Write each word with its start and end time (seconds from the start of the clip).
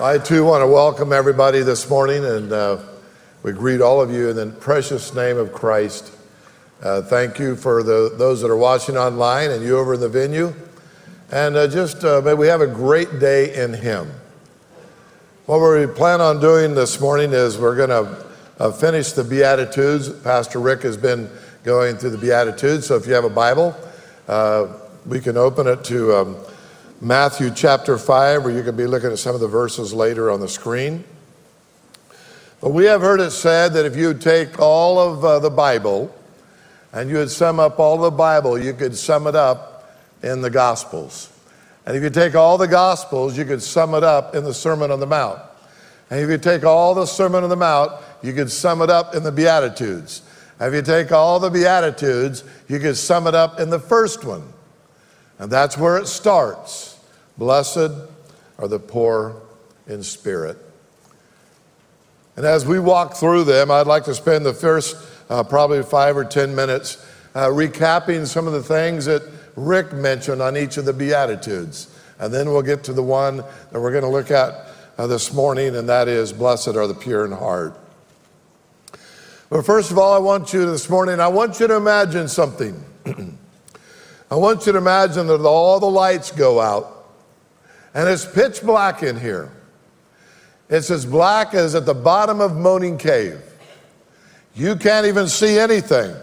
I 0.00 0.16
too 0.18 0.44
want 0.44 0.62
to 0.62 0.68
welcome 0.68 1.12
everybody 1.12 1.58
this 1.62 1.90
morning, 1.90 2.24
and 2.24 2.52
uh, 2.52 2.78
we 3.42 3.50
greet 3.50 3.80
all 3.80 4.00
of 4.00 4.12
you 4.12 4.30
in 4.30 4.36
the 4.36 4.46
precious 4.46 5.12
name 5.12 5.36
of 5.36 5.52
Christ. 5.52 6.12
Uh, 6.80 7.02
thank 7.02 7.40
you 7.40 7.56
for 7.56 7.82
the, 7.82 8.14
those 8.16 8.40
that 8.42 8.48
are 8.48 8.56
watching 8.56 8.96
online 8.96 9.50
and 9.50 9.64
you 9.64 9.76
over 9.76 9.94
in 9.94 10.00
the 10.00 10.08
venue. 10.08 10.54
And 11.32 11.56
uh, 11.56 11.66
just 11.66 12.04
uh, 12.04 12.20
may 12.24 12.34
we 12.34 12.46
have 12.46 12.60
a 12.60 12.66
great 12.68 13.18
day 13.18 13.52
in 13.60 13.74
Him. 13.74 14.08
What 15.46 15.58
we 15.58 15.92
plan 15.92 16.20
on 16.20 16.40
doing 16.40 16.76
this 16.76 17.00
morning 17.00 17.32
is 17.32 17.58
we're 17.58 17.74
going 17.74 17.88
to 17.88 18.26
uh, 18.60 18.70
finish 18.70 19.10
the 19.10 19.24
Beatitudes. 19.24 20.10
Pastor 20.20 20.60
Rick 20.60 20.82
has 20.82 20.96
been 20.96 21.28
going 21.64 21.96
through 21.96 22.10
the 22.10 22.18
Beatitudes, 22.18 22.86
so 22.86 22.94
if 22.94 23.04
you 23.04 23.14
have 23.14 23.24
a 23.24 23.30
Bible, 23.30 23.74
uh, 24.28 24.68
we 25.06 25.18
can 25.18 25.36
open 25.36 25.66
it 25.66 25.82
to. 25.86 26.14
Um, 26.14 26.36
Matthew 27.00 27.52
chapter 27.54 27.96
5, 27.96 28.42
where 28.42 28.52
you 28.52 28.64
can 28.64 28.74
be 28.74 28.84
looking 28.84 29.12
at 29.12 29.20
some 29.20 29.32
of 29.32 29.40
the 29.40 29.46
verses 29.46 29.94
later 29.94 30.32
on 30.32 30.40
the 30.40 30.48
screen. 30.48 31.04
But 32.60 32.70
we 32.70 32.86
have 32.86 33.02
heard 33.02 33.20
it 33.20 33.30
said 33.30 33.74
that 33.74 33.86
if 33.86 33.94
you 33.94 34.14
take 34.14 34.58
all 34.58 34.98
of 34.98 35.24
uh, 35.24 35.38
the 35.38 35.50
Bible 35.50 36.12
and 36.92 37.08
you 37.08 37.18
would 37.18 37.30
sum 37.30 37.60
up 37.60 37.78
all 37.78 37.98
the 37.98 38.10
Bible, 38.10 38.58
you 38.58 38.72
could 38.72 38.96
sum 38.96 39.28
it 39.28 39.36
up 39.36 39.96
in 40.24 40.40
the 40.40 40.50
Gospels. 40.50 41.32
And 41.86 41.96
if 41.96 42.02
you 42.02 42.10
take 42.10 42.34
all 42.34 42.58
the 42.58 42.66
Gospels, 42.66 43.38
you 43.38 43.44
could 43.44 43.62
sum 43.62 43.94
it 43.94 44.02
up 44.02 44.34
in 44.34 44.42
the 44.42 44.52
Sermon 44.52 44.90
on 44.90 44.98
the 44.98 45.06
Mount. 45.06 45.40
And 46.10 46.18
if 46.18 46.28
you 46.28 46.36
take 46.36 46.64
all 46.64 46.96
the 46.96 47.06
Sermon 47.06 47.44
on 47.44 47.48
the 47.48 47.54
Mount, 47.54 47.92
you 48.22 48.32
could 48.32 48.50
sum 48.50 48.82
it 48.82 48.90
up 48.90 49.14
in 49.14 49.22
the 49.22 49.30
Beatitudes. 49.30 50.22
And 50.58 50.74
if 50.74 50.74
you 50.74 50.82
take 50.82 51.12
all 51.12 51.38
the 51.38 51.50
Beatitudes, 51.50 52.42
you 52.66 52.80
could 52.80 52.96
sum 52.96 53.28
it 53.28 53.36
up 53.36 53.60
in 53.60 53.70
the 53.70 53.78
first 53.78 54.24
one. 54.24 54.52
And 55.38 55.50
that's 55.50 55.78
where 55.78 55.96
it 55.96 56.08
starts. 56.08 56.87
Blessed 57.38 57.92
are 58.58 58.68
the 58.68 58.80
poor 58.80 59.40
in 59.86 60.02
spirit. 60.02 60.58
And 62.36 62.44
as 62.44 62.66
we 62.66 62.80
walk 62.80 63.14
through 63.14 63.44
them, 63.44 63.70
I'd 63.70 63.86
like 63.86 64.04
to 64.04 64.14
spend 64.14 64.44
the 64.44 64.52
first 64.52 64.96
uh, 65.30 65.44
probably 65.44 65.82
five 65.82 66.16
or 66.16 66.24
10 66.24 66.54
minutes 66.54 67.04
uh, 67.34 67.46
recapping 67.46 68.26
some 68.26 68.46
of 68.46 68.52
the 68.52 68.62
things 68.62 69.04
that 69.04 69.22
Rick 69.54 69.92
mentioned 69.92 70.42
on 70.42 70.56
each 70.56 70.76
of 70.76 70.84
the 70.84 70.92
Beatitudes. 70.92 71.94
And 72.18 72.34
then 72.34 72.48
we'll 72.48 72.62
get 72.62 72.82
to 72.84 72.92
the 72.92 73.02
one 73.02 73.36
that 73.36 73.80
we're 73.80 73.92
going 73.92 74.04
to 74.04 74.10
look 74.10 74.32
at 74.32 74.68
uh, 74.98 75.06
this 75.06 75.32
morning, 75.32 75.76
and 75.76 75.88
that 75.88 76.08
is 76.08 76.32
Blessed 76.32 76.68
are 76.68 76.88
the 76.88 76.94
pure 76.94 77.24
in 77.24 77.30
heart. 77.30 77.78
But 79.48 79.64
first 79.64 79.92
of 79.92 79.98
all, 79.98 80.12
I 80.12 80.18
want 80.18 80.52
you 80.52 80.66
this 80.66 80.90
morning, 80.90 81.20
I 81.20 81.28
want 81.28 81.60
you 81.60 81.68
to 81.68 81.76
imagine 81.76 82.26
something. 82.26 82.84
I 84.30 84.34
want 84.34 84.66
you 84.66 84.72
to 84.72 84.78
imagine 84.78 85.28
that 85.28 85.40
all 85.40 85.78
the 85.78 85.86
lights 85.86 86.32
go 86.32 86.60
out 86.60 86.97
and 87.98 88.08
it's 88.08 88.24
pitch 88.24 88.62
black 88.62 89.02
in 89.02 89.18
here. 89.18 89.50
It's 90.70 90.88
as 90.88 91.04
black 91.04 91.52
as 91.52 91.74
at 91.74 91.84
the 91.84 91.94
bottom 91.94 92.40
of 92.40 92.54
Moaning 92.54 92.96
Cave. 92.96 93.42
You 94.54 94.76
can't 94.76 95.06
even 95.06 95.26
see 95.26 95.58
anything. 95.58 96.14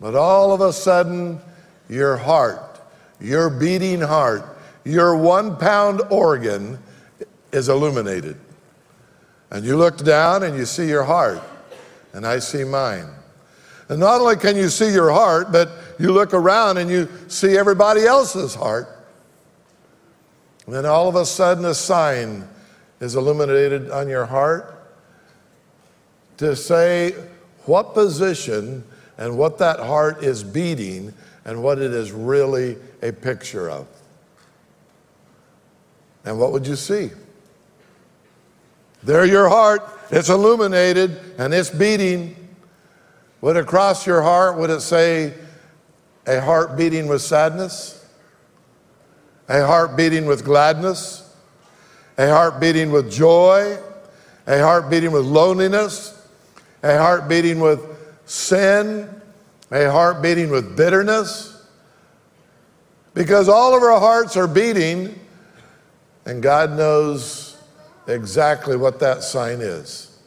But 0.00 0.14
all 0.14 0.52
of 0.52 0.60
a 0.60 0.72
sudden, 0.72 1.40
your 1.88 2.16
heart, 2.16 2.80
your 3.20 3.50
beating 3.50 4.02
heart, 4.02 4.44
your 4.84 5.16
one 5.16 5.56
pound 5.56 6.00
organ 6.10 6.78
is 7.50 7.68
illuminated. 7.68 8.36
And 9.50 9.64
you 9.64 9.76
look 9.76 9.98
down 10.04 10.44
and 10.44 10.56
you 10.56 10.64
see 10.64 10.86
your 10.86 11.02
heart, 11.02 11.42
and 12.12 12.24
I 12.24 12.38
see 12.38 12.62
mine. 12.62 13.08
And 13.88 13.98
not 13.98 14.20
only 14.20 14.36
can 14.36 14.54
you 14.54 14.68
see 14.68 14.92
your 14.92 15.10
heart, 15.10 15.50
but 15.50 15.72
you 15.98 16.12
look 16.12 16.32
around 16.32 16.78
and 16.78 16.88
you 16.88 17.08
see 17.26 17.58
everybody 17.58 18.02
else's 18.02 18.54
heart. 18.54 18.91
And 20.66 20.74
then 20.74 20.86
all 20.86 21.08
of 21.08 21.16
a 21.16 21.26
sudden, 21.26 21.64
a 21.64 21.74
sign 21.74 22.48
is 23.00 23.16
illuminated 23.16 23.90
on 23.90 24.08
your 24.08 24.26
heart 24.26 24.78
to 26.36 26.54
say 26.54 27.14
what 27.64 27.94
position 27.94 28.84
and 29.18 29.36
what 29.36 29.58
that 29.58 29.80
heart 29.80 30.22
is 30.22 30.44
beating 30.44 31.12
and 31.44 31.62
what 31.62 31.78
it 31.78 31.92
is 31.92 32.12
really 32.12 32.76
a 33.02 33.12
picture 33.12 33.68
of. 33.68 33.86
And 36.24 36.38
what 36.38 36.52
would 36.52 36.66
you 36.66 36.76
see? 36.76 37.10
There, 39.02 39.24
your 39.24 39.48
heart, 39.48 39.82
it's 40.10 40.28
illuminated 40.28 41.18
and 41.38 41.52
it's 41.52 41.70
beating. 41.70 42.36
Would 43.40 43.56
it 43.56 43.66
cross 43.66 44.06
your 44.06 44.22
heart? 44.22 44.56
Would 44.58 44.70
it 44.70 44.80
say 44.80 45.34
a 46.26 46.40
heart 46.40 46.76
beating 46.76 47.08
with 47.08 47.22
sadness? 47.22 48.01
A 49.48 49.66
heart 49.66 49.96
beating 49.96 50.26
with 50.26 50.44
gladness, 50.44 51.34
a 52.18 52.28
heart 52.28 52.60
beating 52.60 52.90
with 52.90 53.10
joy, 53.10 53.78
a 54.46 54.58
heart 54.60 54.90
beating 54.90 55.12
with 55.12 55.24
loneliness, 55.24 56.26
a 56.82 56.98
heart 56.98 57.28
beating 57.28 57.60
with 57.60 57.80
sin, 58.24 59.08
a 59.70 59.90
heart 59.90 60.22
beating 60.22 60.50
with 60.50 60.76
bitterness. 60.76 61.48
Because 63.14 63.48
all 63.48 63.76
of 63.76 63.82
our 63.82 64.00
hearts 64.00 64.36
are 64.36 64.48
beating, 64.48 65.18
and 66.24 66.42
God 66.42 66.76
knows 66.76 67.56
exactly 68.06 68.76
what 68.76 69.00
that 69.00 69.22
sign 69.22 69.60
is. 69.60 70.18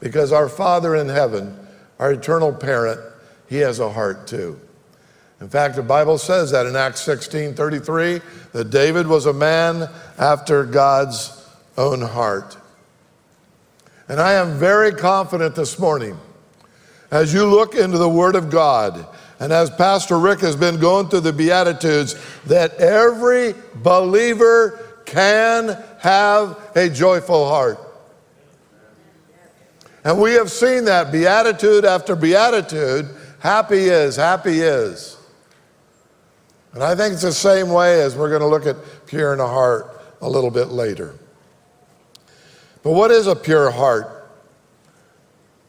Because 0.00 0.32
our 0.32 0.48
Father 0.48 0.96
in 0.96 1.08
heaven, 1.08 1.56
our 1.98 2.12
eternal 2.12 2.52
parent, 2.52 3.00
He 3.48 3.58
has 3.58 3.78
a 3.78 3.90
heart 3.90 4.26
too. 4.26 4.60
In 5.40 5.48
fact, 5.48 5.76
the 5.76 5.82
Bible 5.82 6.18
says 6.18 6.50
that 6.50 6.66
in 6.66 6.76
Acts 6.76 7.00
16 7.00 7.54
33, 7.54 8.20
that 8.52 8.70
David 8.70 9.06
was 9.06 9.26
a 9.26 9.32
man 9.32 9.88
after 10.18 10.64
God's 10.64 11.46
own 11.78 12.02
heart. 12.02 12.58
And 14.08 14.20
I 14.20 14.34
am 14.34 14.58
very 14.58 14.92
confident 14.92 15.54
this 15.54 15.78
morning, 15.78 16.18
as 17.10 17.32
you 17.32 17.46
look 17.46 17.74
into 17.74 17.96
the 17.96 18.08
Word 18.08 18.34
of 18.34 18.50
God, 18.50 19.06
and 19.38 19.52
as 19.52 19.70
Pastor 19.70 20.18
Rick 20.18 20.40
has 20.40 20.56
been 20.56 20.78
going 20.78 21.08
through 21.08 21.20
the 21.20 21.32
Beatitudes, 21.32 22.16
that 22.44 22.74
every 22.74 23.54
believer 23.76 24.78
can 25.06 25.82
have 26.00 26.58
a 26.74 26.90
joyful 26.90 27.48
heart. 27.48 27.78
And 30.04 30.20
we 30.20 30.32
have 30.32 30.50
seen 30.50 30.84
that 30.84 31.12
beatitude 31.12 31.84
after 31.86 32.14
beatitude. 32.14 33.08
Happy 33.38 33.84
is, 33.84 34.16
happy 34.16 34.60
is. 34.60 35.19
And 36.72 36.82
I 36.82 36.94
think 36.94 37.14
it's 37.14 37.22
the 37.22 37.32
same 37.32 37.70
way 37.70 38.00
as 38.02 38.16
we're 38.16 38.28
going 38.28 38.42
to 38.42 38.46
look 38.46 38.66
at 38.66 38.76
pure 39.06 39.32
in 39.32 39.38
the 39.38 39.46
heart 39.46 40.00
a 40.20 40.28
little 40.28 40.50
bit 40.50 40.68
later. 40.68 41.14
But 42.82 42.92
what 42.92 43.10
is 43.10 43.26
a 43.26 43.34
pure 43.34 43.70
heart? 43.70 44.16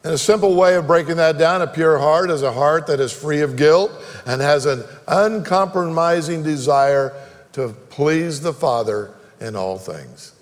And 0.04 0.14
a 0.14 0.18
simple 0.18 0.56
way 0.56 0.76
of 0.76 0.88
breaking 0.88 1.18
that 1.18 1.38
down, 1.38 1.62
a 1.62 1.68
pure 1.68 2.00
heart 2.00 2.32
is 2.32 2.42
a 2.42 2.52
heart 2.52 2.88
that 2.88 3.00
is 3.00 3.12
free 3.12 3.42
of 3.42 3.56
guilt 3.56 3.92
and 4.26 4.42
has 4.42 4.66
an 4.66 4.84
uncompromising 5.08 6.42
desire 6.42 7.14
to 7.54 7.70
please 7.90 8.42
the 8.42 8.54
Father 8.54 9.14
in 9.40 9.56
all 9.56 9.78
things. 9.78 10.34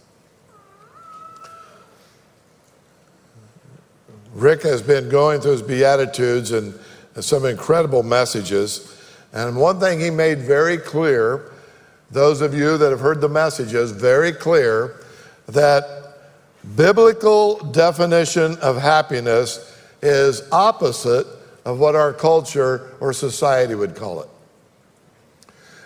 Rick 4.33 4.61
has 4.63 4.81
been 4.81 5.09
going 5.09 5.41
through 5.41 5.53
his 5.53 5.61
Beatitudes 5.61 6.51
and 6.51 6.79
some 7.19 7.45
incredible 7.45 8.03
messages. 8.03 8.95
And 9.33 9.55
one 9.55 9.79
thing 9.79 9.99
he 9.99 10.09
made 10.09 10.39
very 10.39 10.77
clear, 10.77 11.51
those 12.11 12.41
of 12.41 12.53
you 12.53 12.77
that 12.77 12.89
have 12.89 12.99
heard 12.99 13.21
the 13.21 13.29
messages, 13.29 13.91
very 13.91 14.31
clear 14.31 14.95
that 15.47 16.17
biblical 16.75 17.57
definition 17.71 18.57
of 18.57 18.77
happiness 18.77 19.77
is 20.01 20.41
opposite 20.51 21.27
of 21.65 21.79
what 21.79 21.95
our 21.95 22.13
culture 22.13 22.95
or 22.99 23.13
society 23.13 23.75
would 23.75 23.95
call 23.95 24.21
it. 24.21 24.29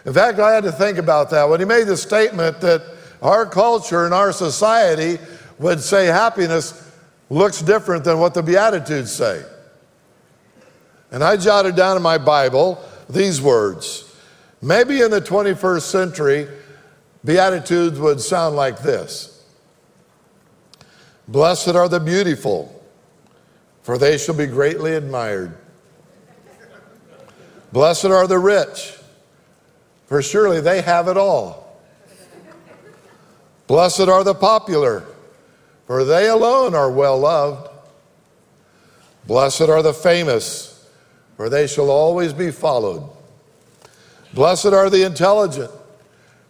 In 0.06 0.14
fact, 0.14 0.40
I 0.40 0.54
had 0.54 0.64
to 0.64 0.72
think 0.72 0.98
about 0.98 1.30
that 1.32 1.48
when 1.48 1.60
he 1.60 1.66
made 1.66 1.88
the 1.88 1.98
statement 1.98 2.62
that 2.62 2.82
our 3.22 3.46
culture 3.46 4.06
and 4.06 4.14
our 4.14 4.32
society 4.34 5.18
would 5.60 5.80
say 5.80 6.08
happiness 6.08 6.92
looks 7.30 7.62
different 7.62 8.04
than 8.04 8.20
what 8.20 8.34
the 8.34 8.44
Beatitudes 8.44 9.12
say. 9.12 9.44
And 11.12 11.24
I 11.24 11.38
jotted 11.38 11.76
down 11.76 11.96
in 11.96 12.04
my 12.04 12.18
Bible 12.18 12.84
these 13.10 13.42
words. 13.42 14.10
Maybe 14.62 15.02
in 15.02 15.12
the 15.12 15.22
21st 15.22 15.82
century, 15.82 16.48
Beatitudes 17.26 18.00
would 18.00 18.20
sound 18.22 18.56
like 18.56 18.82
this 18.82 19.44
Blessed 21.28 21.70
are 21.70 21.88
the 21.88 22.00
beautiful, 22.00 22.84
for 23.82 23.98
they 23.98 24.18
shall 24.18 24.36
be 24.36 24.46
greatly 24.46 24.94
admired. 24.94 25.58
Blessed 27.72 28.06
are 28.06 28.28
the 28.28 28.38
rich, 28.38 28.94
for 30.06 30.22
surely 30.22 30.62
they 30.62 30.82
have 30.82 31.08
it 31.08 31.18
all. 31.18 31.82
Blessed 33.68 34.02
are 34.02 34.24
the 34.24 34.36
popular, 34.36 35.06
for 35.88 36.04
they 36.04 36.28
alone 36.28 36.76
are 36.76 36.92
well 36.92 37.18
loved. 37.18 37.70
Blessed 39.26 39.62
are 39.62 39.82
the 39.82 39.94
famous 39.94 40.73
for 41.44 41.50
they 41.50 41.68
shall 41.68 41.92
always 41.92 42.32
be 42.32 42.52
followed. 42.52 43.04
Blessed 44.34 44.68
are 44.68 44.90
the 44.90 45.04
intelligent, 45.04 45.70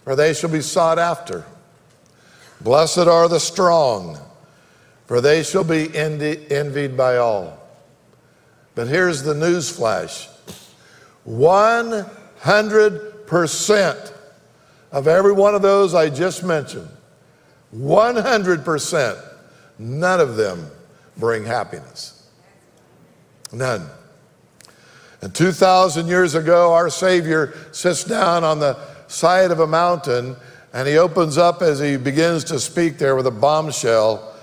for 0.04 0.16
they 0.16 0.36
shall 0.36 0.52
be 0.52 0.62
sought 0.62 1.00
after. 1.00 1.44
Blessed 2.62 3.08
are 3.08 3.28
the 3.28 3.40
strong, 3.40 4.20
for 5.08 5.20
they 5.20 5.42
shall 5.42 5.64
be 5.64 5.90
envied 5.98 6.96
by 6.96 7.18
all. 7.18 7.58
But 8.76 8.88
here's 8.88 9.24
the 9.24 9.34
news 9.34 9.76
flash 9.76 10.30
100% 11.28 14.14
of 14.92 15.08
every 15.08 15.34
one 15.34 15.56
of 15.56 15.64
those 15.64 15.96
I 15.96 16.12
just 16.12 16.44
mentioned, 16.44 16.90
100%, 17.76 19.24
none 19.80 20.20
of 20.20 20.36
them 20.36 20.70
bring 21.18 21.46
happiness. 21.46 22.30
None. 23.52 23.90
And 25.24 25.34
2,000 25.34 26.08
years 26.08 26.36
ago, 26.36 26.74
our 26.74 26.90
Savior 26.90 27.54
sits 27.72 28.04
down 28.04 28.44
on 28.44 28.60
the 28.60 28.78
side 29.08 29.52
of 29.52 29.62
a 29.62 29.68
mountain 29.68 30.36
and 30.74 30.86
he 30.86 30.98
opens 30.98 31.38
up 31.38 31.62
as 31.62 31.80
he 31.80 31.96
begins 31.96 32.44
to 32.46 32.60
speak 32.60 32.98
there 32.98 33.16
with 33.16 33.26
a 33.26 33.32
bombshell 33.32 34.36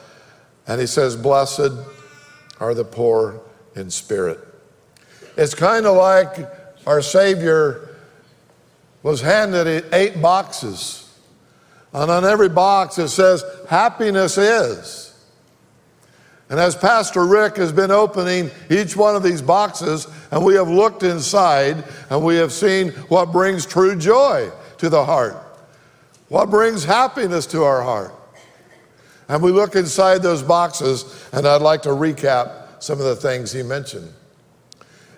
and 0.66 0.80
he 0.80 0.86
says, 0.86 1.16
Blessed 1.16 1.72
are 2.60 2.72
the 2.72 2.84
poor 2.84 3.42
in 3.76 3.90
spirit. 3.90 4.38
It's 5.36 5.54
kind 5.54 5.84
of 5.84 5.98
like 5.98 6.48
our 6.86 7.02
Savior 7.02 7.94
was 9.02 9.20
handed 9.20 9.84
eight 9.92 10.22
boxes. 10.22 11.14
And 11.92 12.10
on 12.10 12.24
every 12.24 12.48
box 12.48 12.96
it 12.96 13.08
says, 13.08 13.44
Happiness 13.68 14.38
is. 14.38 15.09
And 16.50 16.58
as 16.58 16.74
Pastor 16.74 17.24
Rick 17.24 17.56
has 17.56 17.70
been 17.70 17.92
opening 17.92 18.50
each 18.68 18.96
one 18.96 19.14
of 19.14 19.22
these 19.22 19.40
boxes, 19.40 20.08
and 20.32 20.44
we 20.44 20.54
have 20.54 20.68
looked 20.68 21.04
inside 21.04 21.84
and 22.10 22.24
we 22.24 22.36
have 22.36 22.52
seen 22.52 22.90
what 23.08 23.30
brings 23.30 23.64
true 23.64 23.96
joy 23.96 24.50
to 24.78 24.88
the 24.88 25.04
heart, 25.04 25.36
what 26.28 26.50
brings 26.50 26.84
happiness 26.84 27.46
to 27.46 27.62
our 27.62 27.82
heart. 27.82 28.12
And 29.28 29.44
we 29.44 29.52
look 29.52 29.76
inside 29.76 30.22
those 30.22 30.42
boxes, 30.42 31.24
and 31.32 31.46
I'd 31.46 31.62
like 31.62 31.82
to 31.82 31.90
recap 31.90 32.82
some 32.82 32.98
of 32.98 33.04
the 33.04 33.14
things 33.14 33.52
he 33.52 33.62
mentioned. 33.62 34.12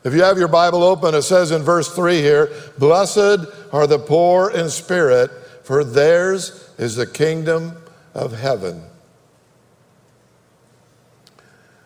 If 0.04 0.12
you 0.12 0.22
have 0.22 0.36
your 0.36 0.48
Bible 0.48 0.82
open, 0.82 1.14
it 1.14 1.22
says 1.22 1.50
in 1.50 1.62
verse 1.62 1.94
3 1.94 2.16
here 2.20 2.52
Blessed 2.76 3.46
are 3.72 3.86
the 3.86 3.98
poor 3.98 4.50
in 4.50 4.68
spirit, 4.68 5.30
for 5.62 5.82
theirs 5.82 6.68
is 6.76 6.96
the 6.96 7.06
kingdom 7.06 7.78
of 8.12 8.38
heaven. 8.38 8.82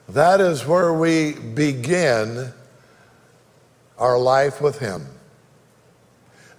That 0.08 0.40
is 0.40 0.64
where 0.66 0.92
we 0.92 1.32
begin 1.32 2.52
our 3.98 4.18
life 4.18 4.60
with 4.60 4.78
Him. 4.78 5.06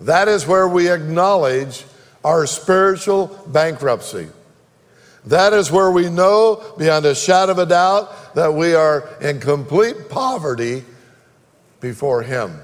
That 0.02 0.28
is 0.28 0.46
where 0.46 0.68
we 0.68 0.92
acknowledge 0.92 1.86
our 2.24 2.46
spiritual 2.46 3.28
bankruptcy. 3.48 4.28
That 5.26 5.54
is 5.54 5.72
where 5.72 5.92
we 5.92 6.10
know 6.10 6.74
beyond 6.78 7.06
a 7.06 7.16
shadow 7.16 7.54
of 7.54 7.60
a 7.60 7.66
doubt 7.66 8.36
that 8.36 8.54
we 8.54 8.74
are 8.74 9.10
in 9.22 9.40
complete 9.40 10.10
poverty 10.10 10.84
before 11.80 12.22
Him. 12.22 12.60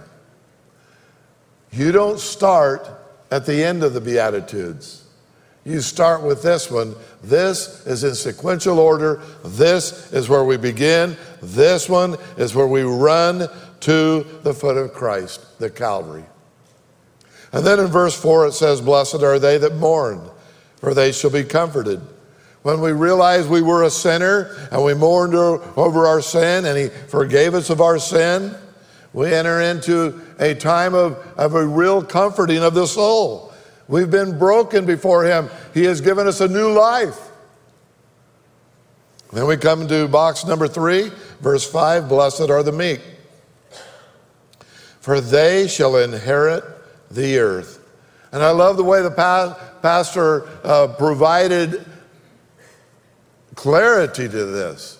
You 1.71 1.91
don't 1.91 2.19
start 2.19 2.88
at 3.31 3.45
the 3.45 3.63
end 3.63 3.83
of 3.83 3.94
the 3.94 4.01
Beatitudes. 4.01 5.02
You 5.65 5.80
start 5.80 6.24
with 6.24 6.44
this 6.44 6.69
one. 6.69 6.95
This 7.24 7.86
is 7.86 8.04
in 8.04 8.15
sequential 8.15 8.80
order. 8.80 9.21
This 9.45 10.12
is 10.12 10.27
where 10.27 10.44
we 10.44 10.57
begin. 10.57 11.15
This 11.42 11.88
one 11.88 12.18
is 12.38 12.54
where 12.54 12.68
we 12.68 12.83
run 12.83 13.48
to 13.81 14.25
the 14.44 14.54
foot 14.54 14.77
of 14.77 14.94
Christ, 14.94 15.60
the 15.60 15.69
Calvary. 15.69 16.25
And 17.54 17.65
then 17.65 17.80
in 17.80 17.88
verse 17.88 18.19
4 18.19 18.48
it 18.48 18.54
says, 18.54 18.81
Blessed 18.81 19.24
are 19.24 19.39
they 19.39 19.57
that 19.57 19.75
mourn, 19.75 20.30
for 20.77 20.94
they 20.94 21.12
shall 21.12 21.30
be 21.30 21.44
comforted. 21.44 22.01
When 22.63 22.81
we 22.81 22.92
realized 22.92 23.50
we 23.50 23.62
were 23.62 23.83
a 23.83 23.89
sinner 23.89 24.56
and 24.71 24.83
we 24.83 24.94
mourned 24.94 25.36
over 25.36 26.07
our 26.07 26.21
sin 26.21 26.66
and 26.66 26.77
He 26.77 26.88
forgave 26.88 27.54
us 27.54 27.69
of 27.69 27.80
our 27.80 28.00
sin, 28.00 28.56
we 29.13 29.33
enter 29.33 29.62
into 29.62 30.21
a 30.39 30.56
time 30.56 30.94
of, 30.94 31.18
of 31.38 31.56
a 31.56 31.66
real 31.66 32.04
comforting 32.04 32.63
of 32.63 32.74
the 32.74 32.88
soul. 32.88 33.52
We've 33.88 34.09
been 34.09 34.39
broken 34.39 34.85
before 34.85 35.25
Him. 35.25 35.50
He 35.74 35.83
has 35.85 36.01
given 36.01 36.27
us 36.27 36.41
a 36.41 36.47
new 36.47 36.71
life. 36.71 37.18
Then 39.31 39.47
we 39.47 39.57
come 39.57 39.88
to 39.88 40.07
box 40.07 40.45
number 40.45 40.68
three, 40.68 41.12
verse 41.41 41.69
five 41.69 42.07
Blessed 42.07 42.50
are 42.50 42.62
the 42.62 42.71
meek, 42.71 43.01
for 45.01 45.19
they 45.19 45.68
shall 45.68 45.97
inherit 45.97 46.63
the 47.09 47.39
earth. 47.39 47.80
And 48.31 48.44
I 48.44 48.51
love 48.51 48.77
the 48.77 48.83
way 48.83 49.01
the 49.01 49.12
pa- 49.12 49.59
pastor 49.81 50.47
uh, 50.63 50.88
provided 50.97 51.83
clarity 53.56 54.30
to 54.30 54.45
this. 54.45 55.00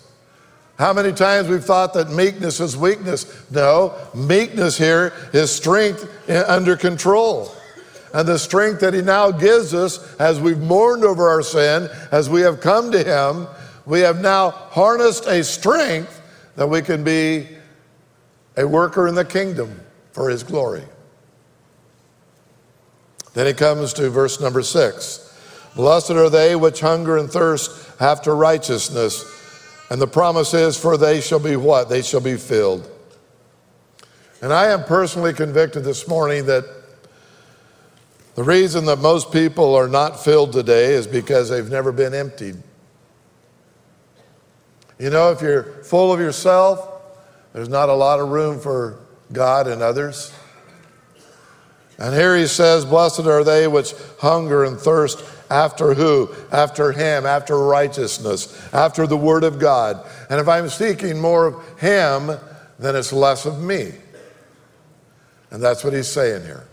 How 0.78 0.92
many 0.92 1.12
times 1.12 1.48
we've 1.48 1.64
thought 1.64 1.94
that 1.94 2.10
meekness 2.10 2.58
is 2.58 2.76
weakness? 2.76 3.48
No, 3.52 3.94
meekness 4.14 4.76
here 4.76 5.12
is 5.32 5.52
strength 5.52 6.08
under 6.28 6.76
control. 6.76 7.54
And 8.14 8.26
the 8.26 8.38
strength 8.38 8.80
that 8.80 8.94
He 8.94 9.02
now 9.02 9.30
gives 9.30 9.74
us 9.74 10.18
as 10.18 10.40
we've 10.40 10.60
mourned 10.60 11.04
over 11.04 11.28
our 11.28 11.42
sin, 11.42 11.90
as 12.10 12.30
we 12.30 12.40
have 12.40 12.60
come 12.60 12.90
to 12.92 13.04
Him, 13.04 13.46
we 13.84 14.00
have 14.00 14.22
now 14.22 14.50
harnessed 14.50 15.26
a 15.26 15.44
strength 15.44 16.22
that 16.56 16.68
we 16.68 16.80
can 16.80 17.04
be 17.04 17.46
a 18.56 18.66
worker 18.66 19.06
in 19.06 19.14
the 19.14 19.24
kingdom 19.24 19.80
for 20.12 20.30
His 20.30 20.42
glory. 20.42 20.84
Then 23.34 23.46
he 23.46 23.52
comes 23.52 23.92
to 23.94 24.08
verse 24.10 24.40
number 24.40 24.62
six 24.62 25.20
Blessed 25.74 26.12
are 26.12 26.30
they 26.30 26.56
which 26.56 26.80
hunger 26.80 27.18
and 27.18 27.28
thirst 27.28 28.00
after 28.00 28.34
righteousness 28.34 29.24
and 29.90 30.00
the 30.00 30.06
promise 30.06 30.54
is, 30.54 30.76
for 30.76 30.96
they 30.96 31.20
shall 31.20 31.38
be 31.38 31.56
what? 31.56 31.88
They 31.88 32.02
shall 32.02 32.20
be 32.20 32.36
filled. 32.36 32.90
And 34.40 34.52
I 34.52 34.68
am 34.68 34.84
personally 34.84 35.32
convicted 35.32 35.84
this 35.84 36.08
morning 36.08 36.46
that 36.46 36.64
the 38.34 38.42
reason 38.42 38.86
that 38.86 38.98
most 38.98 39.32
people 39.32 39.74
are 39.74 39.88
not 39.88 40.22
filled 40.22 40.52
today 40.52 40.94
is 40.94 41.06
because 41.06 41.48
they've 41.48 41.70
never 41.70 41.92
been 41.92 42.14
emptied. 42.14 42.56
You 44.98 45.10
know, 45.10 45.30
if 45.30 45.40
you're 45.40 45.64
full 45.84 46.12
of 46.12 46.20
yourself, 46.20 46.88
there's 47.52 47.68
not 47.68 47.88
a 47.88 47.94
lot 47.94 48.20
of 48.20 48.30
room 48.30 48.58
for 48.58 48.98
God 49.32 49.66
and 49.68 49.82
others. 49.82 50.32
And 51.98 52.14
here 52.14 52.36
he 52.36 52.46
says, 52.46 52.84
Blessed 52.84 53.20
are 53.20 53.44
they 53.44 53.68
which 53.68 53.94
hunger 54.18 54.64
and 54.64 54.78
thirst 54.78 55.24
after 55.50 55.94
who? 55.94 56.34
After 56.50 56.90
Him, 56.90 57.26
after 57.26 57.56
righteousness, 57.56 58.60
after 58.72 59.06
the 59.06 59.16
Word 59.16 59.44
of 59.44 59.58
God. 59.58 60.04
And 60.28 60.40
if 60.40 60.48
I'm 60.48 60.68
seeking 60.68 61.20
more 61.20 61.46
of 61.46 61.78
Him, 61.78 62.32
then 62.78 62.96
it's 62.96 63.12
less 63.12 63.46
of 63.46 63.62
me. 63.62 63.92
And 65.50 65.62
that's 65.62 65.84
what 65.84 65.92
He's 65.92 66.10
saying 66.10 66.42
here. 66.42 66.66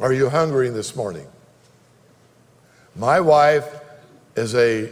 Are 0.00 0.12
you 0.12 0.28
hungry 0.28 0.70
this 0.70 0.96
morning? 0.96 1.26
My 2.96 3.20
wife 3.20 3.80
is 4.34 4.54
a 4.54 4.90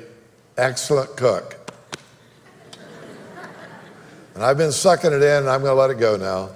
excellent 0.57 1.17
cook. 1.17 1.57
And 4.35 4.45
I've 4.45 4.57
been 4.57 4.73
sucking 4.73 5.13
it 5.13 5.23
in, 5.23 5.39
and 5.39 5.49
I'm 5.49 5.61
going 5.61 5.73
to 5.73 5.81
let 5.81 5.91
it 5.91 5.99
go 5.99 6.17
now. 6.17 6.51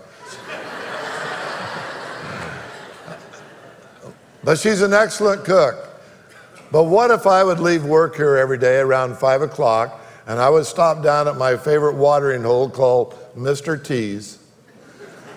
But 4.45 4.61
she's 4.61 4.81
an 4.81 4.93
excellent 4.95 5.45
cook. 5.45 5.75
But 6.71 6.85
what 6.85 7.11
if 7.11 7.27
I 7.27 7.43
would 7.43 7.59
leave 7.59 7.85
work 7.85 8.15
here 8.15 8.37
every 8.37 8.59
day 8.59 8.79
around 8.79 9.17
five 9.17 9.43
o'clock 9.43 10.01
and 10.27 10.39
I 10.39 10.49
would 10.49 10.67
stop 10.67 11.03
down 11.03 11.27
at 11.27 11.37
my 11.37 11.57
favorite 11.57 11.97
watering 11.97 12.45
hole 12.45 12.71
called 12.71 13.19
Mr. 13.37 13.83
T's? 13.83 14.39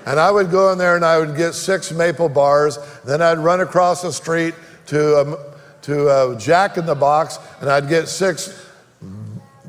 And 0.05 0.19
I 0.19 0.31
would 0.31 0.51
go 0.51 0.71
in 0.71 0.77
there 0.77 0.95
and 0.95 1.05
I 1.05 1.19
would 1.19 1.35
get 1.35 1.53
six 1.53 1.91
maple 1.91 2.29
bars. 2.29 2.79
Then 3.05 3.21
I'd 3.21 3.37
run 3.37 3.61
across 3.61 4.01
the 4.01 4.11
street 4.11 4.55
to, 4.87 5.19
um, 5.19 5.37
to 5.83 6.09
uh, 6.09 6.39
Jack 6.39 6.77
in 6.77 6.85
the 6.85 6.95
Box 6.95 7.39
and 7.61 7.69
I'd 7.69 7.89
get 7.89 8.07
six 8.07 8.67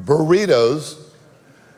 burritos. 0.04 0.99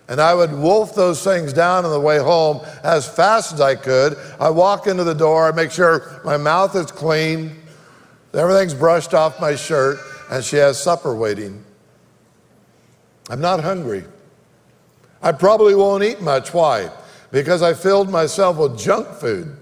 And 0.09 0.21
I 0.21 0.35
would 0.35 0.53
wolf 0.53 0.95
those 0.95 1.25
things 1.25 1.53
down 1.53 1.85
on 1.85 1.91
the 1.91 2.01
way 2.01 2.19
home 2.19 2.61
as 2.83 3.09
fast 3.09 3.53
as 3.53 3.61
I 3.61 3.75
could. 3.75 4.17
I 4.39 4.51
walk 4.51 4.87
into 4.87 5.05
the 5.05 5.15
door, 5.15 5.49
I 5.49 5.53
make 5.53 5.71
sure 5.71 6.21
my 6.25 6.37
mouth 6.37 6.77
is 6.77 6.91
clean, 6.93 7.57
everything's 8.35 8.75
brushed 8.75 9.15
off 9.15 9.41
my 9.41 9.55
shirt, 9.55 9.99
and 10.31 10.45
she 10.45 10.57
has 10.57 10.83
supper 10.83 11.15
waiting. 11.15 11.65
I'm 13.31 13.41
not 13.41 13.61
hungry. 13.61 14.05
I 15.23 15.33
probably 15.33 15.75
won't 15.75 16.03
eat 16.03 16.21
much. 16.21 16.53
Why? 16.53 16.91
Because 17.33 17.63
I 17.63 17.75
filled 17.75 18.11
myself 18.11 18.59
with 18.59 18.79
junk 18.79 19.09
food. 19.09 19.57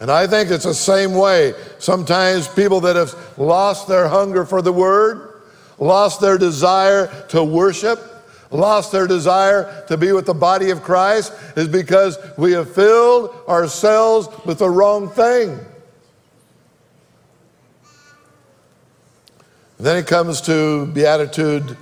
And 0.00 0.10
I 0.10 0.26
think 0.26 0.50
it's 0.50 0.64
the 0.64 0.74
same 0.74 1.14
way. 1.14 1.54
Sometimes 1.78 2.48
people 2.48 2.80
that 2.82 2.96
have 2.96 3.14
lost 3.38 3.88
their 3.88 4.08
hunger 4.08 4.44
for 4.44 4.60
the 4.60 4.72
word, 4.72 5.42
lost 5.78 6.20
their 6.20 6.36
desire 6.36 7.06
to 7.28 7.42
worship, 7.42 7.98
lost 8.50 8.92
their 8.92 9.06
desire 9.06 9.84
to 9.88 9.96
be 9.96 10.12
with 10.12 10.26
the 10.26 10.34
body 10.34 10.70
of 10.70 10.82
Christ 10.82 11.32
is 11.56 11.68
because 11.68 12.18
we 12.36 12.52
have 12.52 12.72
filled 12.74 13.34
ourselves 13.48 14.28
with 14.44 14.58
the 14.58 14.68
wrong 14.68 15.08
thing. 15.10 15.58
Then 19.78 19.96
he 19.96 20.02
comes 20.02 20.40
to 20.42 20.86
Beatitude, 20.86 21.76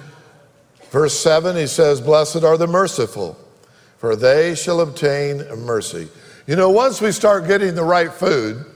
verse 0.90 1.18
7. 1.18 1.56
He 1.56 1.66
says, 1.66 2.00
Blessed 2.00 2.42
are 2.42 2.56
the 2.56 2.66
merciful, 2.66 3.36
for 4.02 4.16
they 4.16 4.56
shall 4.56 4.80
obtain 4.80 5.48
mercy. 5.58 6.08
You 6.48 6.56
know, 6.56 6.70
once 6.70 7.00
we 7.00 7.12
start 7.12 7.46
getting 7.46 7.76
the 7.76 7.84
right 7.84 8.12
food, 8.12 8.66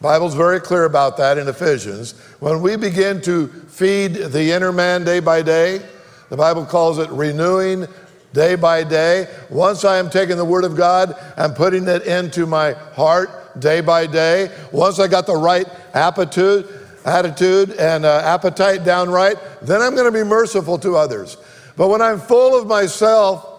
Bible's 0.00 0.36
very 0.36 0.60
clear 0.60 0.84
about 0.84 1.16
that 1.16 1.38
in 1.38 1.48
Ephesians. 1.48 2.12
When 2.38 2.62
we 2.62 2.76
begin 2.76 3.20
to 3.22 3.48
feed 3.48 4.14
the 4.14 4.52
inner 4.52 4.70
man 4.70 5.02
day 5.02 5.18
by 5.18 5.42
day, 5.42 5.84
the 6.28 6.36
Bible 6.36 6.64
calls 6.64 7.00
it 7.00 7.10
renewing 7.10 7.88
day 8.32 8.54
by 8.54 8.84
day. 8.84 9.26
Once 9.50 9.84
I 9.84 9.96
am 9.96 10.08
taking 10.08 10.36
the 10.36 10.44
Word 10.44 10.62
of 10.62 10.76
God 10.76 11.16
and 11.36 11.56
putting 11.56 11.88
it 11.88 12.04
into 12.04 12.46
my 12.46 12.74
heart 12.94 13.60
day 13.60 13.80
by 13.80 14.06
day, 14.06 14.56
once 14.70 15.00
I 15.00 15.08
got 15.08 15.26
the 15.26 15.34
right 15.34 15.66
attitude, 15.94 16.68
attitude 17.04 17.72
and 17.72 18.04
uh, 18.04 18.22
appetite 18.24 18.84
down 18.84 19.10
right, 19.10 19.36
then 19.62 19.82
I'm 19.82 19.96
going 19.96 20.12
to 20.12 20.16
be 20.16 20.22
merciful 20.22 20.78
to 20.78 20.94
others. 20.94 21.38
But 21.76 21.88
when 21.88 22.00
I'm 22.00 22.20
full 22.20 22.56
of 22.56 22.68
myself, 22.68 23.50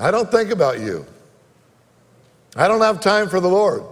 I 0.00 0.10
don't 0.10 0.30
think 0.30 0.50
about 0.50 0.80
you. 0.80 1.04
I 2.56 2.66
don't 2.66 2.80
have 2.80 3.00
time 3.00 3.28
for 3.28 3.38
the 3.38 3.48
Lord. 3.48 3.84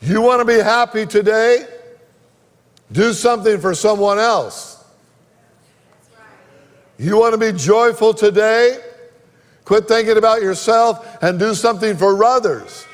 You 0.00 0.22
want 0.22 0.40
to 0.40 0.44
be 0.44 0.62
happy 0.62 1.04
today? 1.04 1.66
Do 2.92 3.12
something 3.12 3.60
for 3.60 3.74
someone 3.74 4.18
else. 4.18 4.84
You 6.96 7.18
want 7.18 7.32
to 7.32 7.38
be 7.38 7.58
joyful 7.58 8.14
today? 8.14 8.78
Quit 9.64 9.88
thinking 9.88 10.16
about 10.16 10.42
yourself 10.42 11.22
and 11.22 11.38
do 11.38 11.54
something 11.54 11.96
for 11.96 12.22
others. 12.24 12.86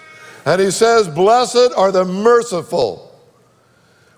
And 0.46 0.62
he 0.62 0.70
says, 0.70 1.08
Blessed 1.08 1.72
are 1.76 1.92
the 1.92 2.06
merciful. 2.06 3.04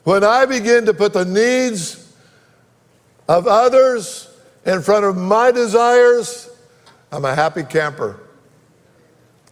When 0.05 0.23
I 0.23 0.47
begin 0.47 0.87
to 0.87 0.95
put 0.95 1.13
the 1.13 1.25
needs 1.25 2.15
of 3.29 3.49
others 3.49 4.29
in 4.65 4.83
front 4.83 5.05
of 5.05 5.17
my 5.17 5.51
desires, 5.51 6.50
I'm 7.13 7.25
a 7.25 7.35
happy 7.35 7.65
camper. 7.65 8.21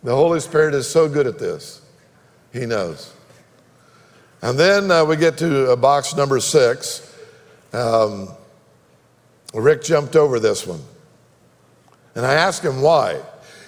The 0.02 0.14
Holy 0.14 0.40
Spirit 0.40 0.74
is 0.74 0.88
so 0.88 1.08
good 1.08 1.26
at 1.26 1.38
this. 1.38 1.82
He 2.52 2.66
knows. 2.66 3.12
And 4.42 4.58
then 4.58 4.90
uh, 4.90 5.04
we 5.04 5.16
get 5.16 5.38
to 5.38 5.72
uh, 5.72 5.76
box 5.76 6.14
number 6.14 6.38
six. 6.38 7.04
Um, 7.72 8.28
Rick 9.52 9.82
jumped 9.82 10.14
over 10.14 10.38
this 10.38 10.66
one. 10.66 10.80
And 12.14 12.24
I 12.24 12.34
asked 12.34 12.64
him 12.64 12.80
why. 12.80 13.20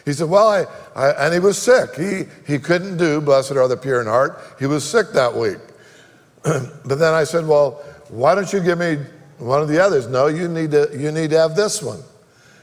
He 0.04 0.12
said, 0.12 0.28
Well, 0.28 0.48
I, 0.48 0.66
I, 0.94 1.26
and 1.26 1.34
he 1.34 1.40
was 1.40 1.58
sick. 1.58 1.94
He, 1.96 2.24
he 2.46 2.58
couldn't 2.58 2.96
do 2.96 3.20
Blessed 3.20 3.52
Are 3.52 3.68
the 3.68 3.76
Pure 3.76 4.02
in 4.02 4.06
Heart. 4.06 4.40
He 4.58 4.66
was 4.66 4.88
sick 4.88 5.08
that 5.12 5.34
week. 5.34 5.58
but 6.42 6.96
then 6.96 7.14
I 7.14 7.24
said, 7.24 7.46
Well, 7.46 7.82
why 8.08 8.34
don't 8.34 8.52
you 8.52 8.60
give 8.60 8.78
me 8.78 8.98
one 9.38 9.60
of 9.60 9.68
the 9.68 9.82
others? 9.82 10.06
No, 10.06 10.26
you 10.26 10.48
need 10.48 10.70
to, 10.70 10.90
you 10.92 11.12
need 11.12 11.30
to 11.30 11.38
have 11.38 11.56
this 11.56 11.82
one. 11.82 12.02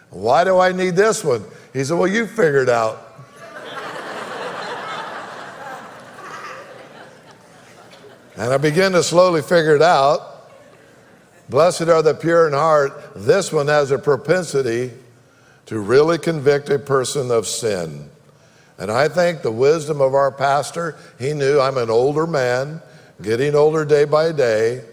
Why 0.10 0.44
do 0.44 0.58
I 0.60 0.72
need 0.72 0.96
this 0.96 1.24
one? 1.24 1.44
He 1.74 1.84
said, 1.84 1.98
Well, 1.98 2.08
you 2.08 2.28
figure 2.28 2.62
it 2.64 2.70
out. 2.70 3.04
and 8.38 8.54
I 8.54 8.58
began 8.58 8.92
to 8.94 9.04
slowly 9.04 9.42
figure 9.42 9.76
it 9.76 9.82
out. 9.82 10.52
Blessed 11.50 11.84
are 11.84 12.02
the 12.02 12.14
pure 12.14 12.48
in 12.48 12.54
heart. 12.54 13.14
This 13.16 13.54
one 13.54 13.68
has 13.68 13.92
a 13.92 13.98
propensity 13.98 14.92
to 15.68 15.80
really 15.80 16.18
convict 16.18 16.70
a 16.70 16.80
person 16.80 17.32
of 17.32 17.48
sin. 17.48 18.10
And 18.78 18.92
I 18.92 19.08
think 19.08 19.42
the 19.42 19.52
wisdom 19.52 20.02
of 20.02 20.14
our 20.14 20.32
pastor, 20.32 20.96
he 21.18 21.34
knew 21.34 21.60
I'm 21.60 21.78
an 21.78 21.90
older 21.90 22.28
man 22.28 22.82
getting 23.22 23.56
older 23.56 23.84
day 23.86 24.06
by 24.06 24.32
day. 24.32 24.84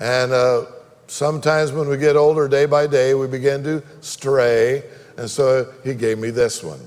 And 0.00 0.32
uh, 0.32 0.64
sometimes 1.10 1.72
when 1.72 1.88
we 1.88 1.96
get 1.96 2.16
older 2.16 2.46
day 2.46 2.66
by 2.66 2.86
day, 2.86 3.14
we 3.14 3.26
begin 3.26 3.64
to 3.64 3.82
stray. 4.00 4.84
And 5.16 5.28
so 5.28 5.72
he 5.84 5.94
gave 5.94 6.18
me 6.18 6.30
this 6.30 6.62
one. 6.62 6.80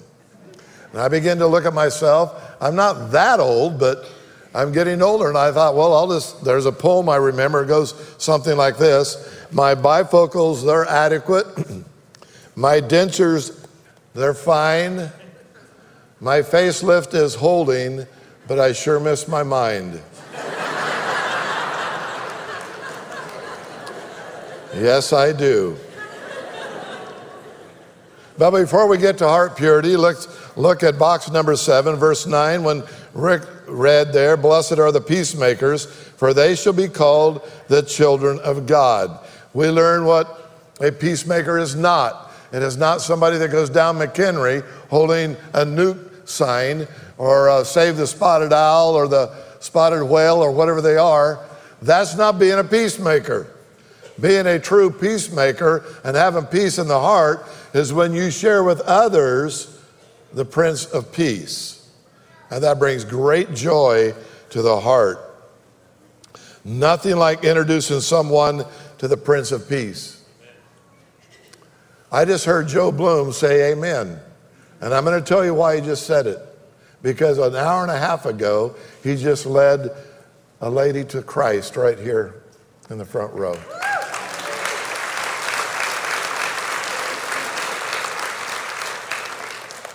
And 0.92 1.02
I 1.02 1.10
began 1.10 1.38
to 1.40 1.48
look 1.48 1.66
at 1.66 1.74
myself. 1.74 2.42
I'm 2.62 2.76
not 2.76 3.12
that 3.12 3.40
old, 3.40 3.80
but 3.80 4.10
I'm 4.56 4.72
getting 4.72 5.02
older. 5.02 5.28
And 5.28 5.38
I 5.38 5.52
thought, 5.52 5.76
well, 5.76 5.94
I'll 5.94 6.08
just, 6.08 6.44
there's 6.44 6.66
a 6.66 6.72
poem 6.72 7.10
I 7.10 7.18
remember. 7.18 7.64
It 7.64 7.68
goes 7.68 7.94
something 8.18 8.56
like 8.56 8.78
this 8.78 9.46
My 9.52 9.76
bifocals, 9.76 10.66
they're 10.66 10.86
adequate. 10.86 11.48
My 12.56 12.80
dentures, 12.80 13.68
they're 14.14 14.34
fine. 14.34 15.12
My 16.22 16.40
facelift 16.40 17.14
is 17.14 17.36
holding, 17.36 18.06
but 18.48 18.60
I 18.60 18.72
sure 18.72 19.00
miss 19.00 19.28
my 19.28 19.44
mind. 19.44 20.00
Yes, 24.76 25.14
I 25.14 25.32
do. 25.32 25.78
But 28.38 28.52
before 28.52 28.88
we 28.88 28.98
get 28.98 29.20
to 29.20 29.28
heart 29.28 29.56
purity, 29.56 29.96
let's 29.96 30.28
look 30.58 30.82
at 30.82 30.98
box 30.98 31.30
number 31.30 31.56
seven, 31.56 31.96
verse 31.98 32.26
nine, 32.26 32.64
when 32.64 32.84
Rick 33.14 33.44
read 33.68 34.12
there, 34.12 34.36
Blessed 34.36 34.80
are 34.80 34.92
the 34.92 35.02
peacemakers, 35.02 35.86
for 35.86 36.34
they 36.34 36.56
shall 36.56 36.74
be 36.74 36.88
called 36.88 37.48
the 37.68 37.84
children 37.84 38.40
of 38.40 38.66
God. 38.66 39.20
We 39.54 39.70
learn 39.70 40.06
what 40.06 40.52
a 40.82 40.92
peacemaker 40.92 41.60
is 41.60 41.76
not. 41.76 42.32
It 42.52 42.64
is 42.64 42.76
not 42.76 43.02
somebody 43.02 43.38
that 43.38 43.50
goes 43.50 43.70
down 43.70 43.98
McHenry 43.98 44.66
holding 44.90 45.38
a 45.54 45.64
nuke 45.64 46.28
sign 46.28 46.88
or 47.20 47.50
uh, 47.50 47.64
save 47.64 47.98
the 47.98 48.08
spotted 48.08 48.52
owl 48.52 48.96
or 48.96 49.08
the 49.08 49.32
spotted 49.60 50.04
whale 50.06 50.38
or 50.42 50.52
whatever 50.52 50.82
they 50.82 50.98
are. 50.98 51.40
That's 51.84 52.16
not 52.16 52.40
being 52.40 52.58
a 52.58 52.64
peacemaker. 52.64 53.53
Being 54.20 54.46
a 54.46 54.60
true 54.60 54.92
peacemaker 54.92 55.84
and 56.04 56.16
having 56.16 56.46
peace 56.46 56.78
in 56.78 56.88
the 56.88 57.00
heart 57.00 57.48
is 57.74 57.92
when 57.92 58.14
you 58.14 58.30
share 58.30 58.64
with 58.64 58.80
others 58.82 59.80
the 60.34 60.46
Prince 60.46 60.86
of 60.86 61.12
Peace. 61.12 61.90
And 62.50 62.64
that 62.64 62.78
brings 62.78 63.04
great 63.04 63.54
joy 63.54 64.14
to 64.52 64.62
the 64.62 64.80
heart. 64.80 65.20
Nothing 66.64 67.18
like 67.18 67.44
introducing 67.44 68.00
someone 68.00 68.66
to 69.00 69.08
the 69.08 69.18
Prince 69.18 69.52
of 69.52 69.68
Peace. 69.68 70.24
I 72.12 72.26
just 72.26 72.46
heard 72.46 72.68
Joe 72.68 72.92
Bloom 72.92 73.32
say 73.32 73.72
amen. 73.72 74.20
And 74.80 74.94
I'm 74.94 75.04
going 75.04 75.20
to 75.20 75.28
tell 75.28 75.44
you 75.44 75.56
why 75.56 75.76
he 75.78 75.82
just 75.82 76.06
said 76.06 76.28
it. 76.28 76.40
Because 77.02 77.38
an 77.40 77.56
hour 77.56 77.82
and 77.82 77.92
a 77.92 77.98
half 77.98 78.26
ago, 78.26 78.76
he 79.04 79.16
just 79.16 79.46
led 79.46 79.90
a 80.62 80.70
lady 80.70 81.04
to 81.06 81.22
Christ 81.22 81.76
right 81.76 81.98
here 81.98 82.44
in 82.90 82.98
the 82.98 83.06
front 83.06 83.34
row. 83.34 83.58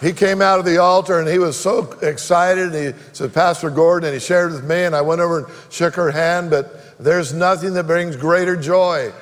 He 0.01 0.13
came 0.13 0.41
out 0.41 0.59
of 0.59 0.65
the 0.65 0.79
altar 0.79 1.19
and 1.19 1.29
he 1.29 1.39
was 1.39 1.59
so 1.59 1.93
excited. 2.03 2.73
He 2.73 2.99
said, 3.13 3.35
Pastor 3.35 3.69
Gordon, 3.69 4.09
and 4.09 4.15
he 4.15 4.21
shared 4.21 4.53
with 4.53 4.65
me, 4.65 4.85
and 4.85 4.95
I 4.95 5.01
went 5.01 5.21
over 5.21 5.45
and 5.45 5.55
shook 5.71 5.95
her 5.95 6.11
hand. 6.11 6.51
But 6.51 6.99
there's 6.99 7.33
nothing 7.33 7.75
that 7.75 7.87
brings 7.87 8.15
greater 8.15 8.57
joy 8.57 9.13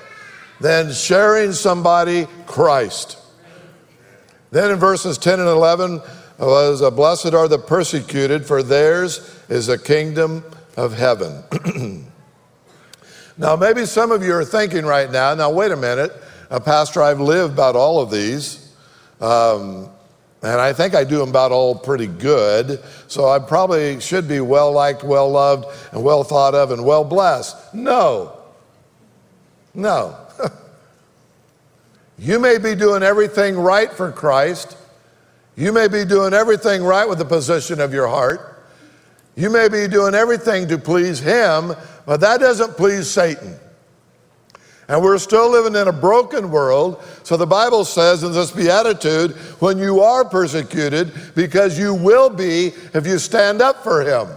than 0.61 0.93
sharing 0.93 1.53
somebody 1.53 2.27
Christ. 2.47 3.19
Then 4.51 4.71
in 4.71 4.79
verses 4.79 5.19
10 5.19 5.41
and 5.41 5.49
11 5.49 6.01
was, 6.39 6.83
uh, 6.83 6.91
Blessed 6.91 7.35
are 7.35 7.49
the 7.49 7.59
persecuted, 7.59 8.45
for 8.45 8.63
theirs 8.63 9.43
is 9.49 9.67
the 9.67 9.79
kingdom 9.79 10.45
of 10.77 10.97
heaven. 10.97 11.43
now, 13.39 13.57
maybe 13.57 13.87
some 13.87 14.13
of 14.13 14.23
you 14.23 14.35
are 14.35 14.45
thinking 14.45 14.85
right 14.85 15.11
now, 15.11 15.35
now, 15.35 15.51
wait 15.51 15.73
a 15.73 15.77
minute, 15.77 16.13
uh, 16.51 16.61
Pastor, 16.61 17.03
I've 17.03 17.21
lived 17.21 17.55
about 17.55 17.77
all 17.77 18.01
of 18.01 18.11
these. 18.11 18.75
Um, 19.21 19.91
and 20.47 20.61
I 20.61 20.73
think 20.73 20.95
I 20.95 21.05
do 21.05 21.19
them 21.19 21.31
about 21.31 21.53
all 21.53 21.75
pretty 21.75 22.07
good. 22.07 22.83
So 23.09 23.29
I 23.29 23.39
probably 23.39 24.01
should 24.01 24.29
be 24.29 24.41
well 24.41 24.73
liked, 24.73 25.03
well 25.03 25.31
loved, 25.31 25.67
and 25.93 26.03
well 26.03 26.25
thought 26.25 26.55
of, 26.55 26.71
and 26.71 26.85
well 26.85 27.05
blessed. 27.05 27.75
No. 27.75 28.39
No. 29.75 30.17
you 32.19 32.39
may 32.39 32.59
be 32.59 32.75
doing 32.75 33.03
everything 33.03 33.57
right 33.57 33.93
for 33.93 34.13
Christ. 34.13 34.77
You 35.57 35.73
may 35.73 35.89
be 35.89 36.05
doing 36.05 36.33
everything 36.33 36.83
right 36.85 37.09
with 37.09 37.19
the 37.19 37.25
position 37.25 37.81
of 37.81 37.93
your 37.93 38.07
heart. 38.07 38.65
You 39.37 39.51
may 39.51 39.69
be 39.69 39.89
doing 39.89 40.15
everything 40.15 40.69
to 40.69 40.79
please 40.79 41.19
Him, 41.19 41.75
but 42.07 42.21
that 42.21 42.41
doesn't 42.41 42.77
please 42.77 43.11
Satan. 43.11 43.59
And 44.89 45.03
we're 45.03 45.19
still 45.19 45.51
living 45.51 45.75
in 45.75 45.89
a 45.89 45.93
broken 45.93 46.51
world. 46.51 47.03
So 47.25 47.37
the 47.37 47.47
Bible 47.47 47.85
says 47.85 48.23
in 48.23 48.33
this 48.33 48.53
beatitude, 48.53 49.33
when 49.61 49.79
you 49.79 50.01
are 50.01 50.25
persecuted, 50.25 51.13
because 51.35 51.79
you 51.79 51.93
will 51.93 52.31
be 52.31 52.73
if 52.95 53.07
you 53.07 53.19
stand 53.19 53.61
up 53.61 53.83
for 53.83 54.03
him. 54.03 54.29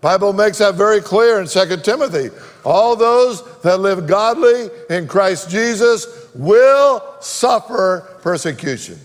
Bible 0.00 0.32
makes 0.32 0.58
that 0.58 0.76
very 0.76 1.00
clear 1.00 1.40
in 1.40 1.46
2 1.46 1.76
Timothy. 1.78 2.30
All 2.64 2.94
those 2.94 3.42
that 3.62 3.80
live 3.80 4.06
godly 4.06 4.70
in 4.88 5.08
Christ 5.08 5.50
Jesus 5.50 6.28
will 6.34 7.02
suffer 7.20 8.18
persecution. 8.22 8.98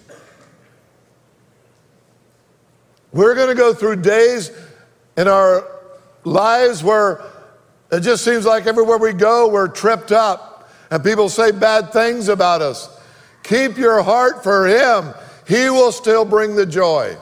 We're 3.12 3.36
going 3.36 3.50
to 3.50 3.56
go 3.56 3.74
through 3.74 3.98
days 3.98 4.51
in 5.18 5.27
our 5.27 5.68
lives 6.24 6.84
where 6.84 7.22
It 7.94 8.02
just 8.02 8.26
seems 8.26 8.44
like 8.44 8.66
everywhere 8.66 8.98
we 8.98 9.14
go, 9.14 9.48
we're 9.48 9.68
tripped 9.68 10.12
up 10.12 10.68
and 10.90 11.04
people 11.04 11.30
say 11.30 11.52
bad 11.52 11.94
things 11.94 12.28
about 12.28 12.64
us. 12.64 12.90
Keep 13.44 13.78
your 13.78 14.02
heart 14.02 14.42
for 14.42 14.66
Him, 14.66 15.14
He 15.48 15.70
will 15.70 15.92
still 15.92 16.26
bring 16.26 16.56
the 16.56 16.66
joy. 16.66 17.16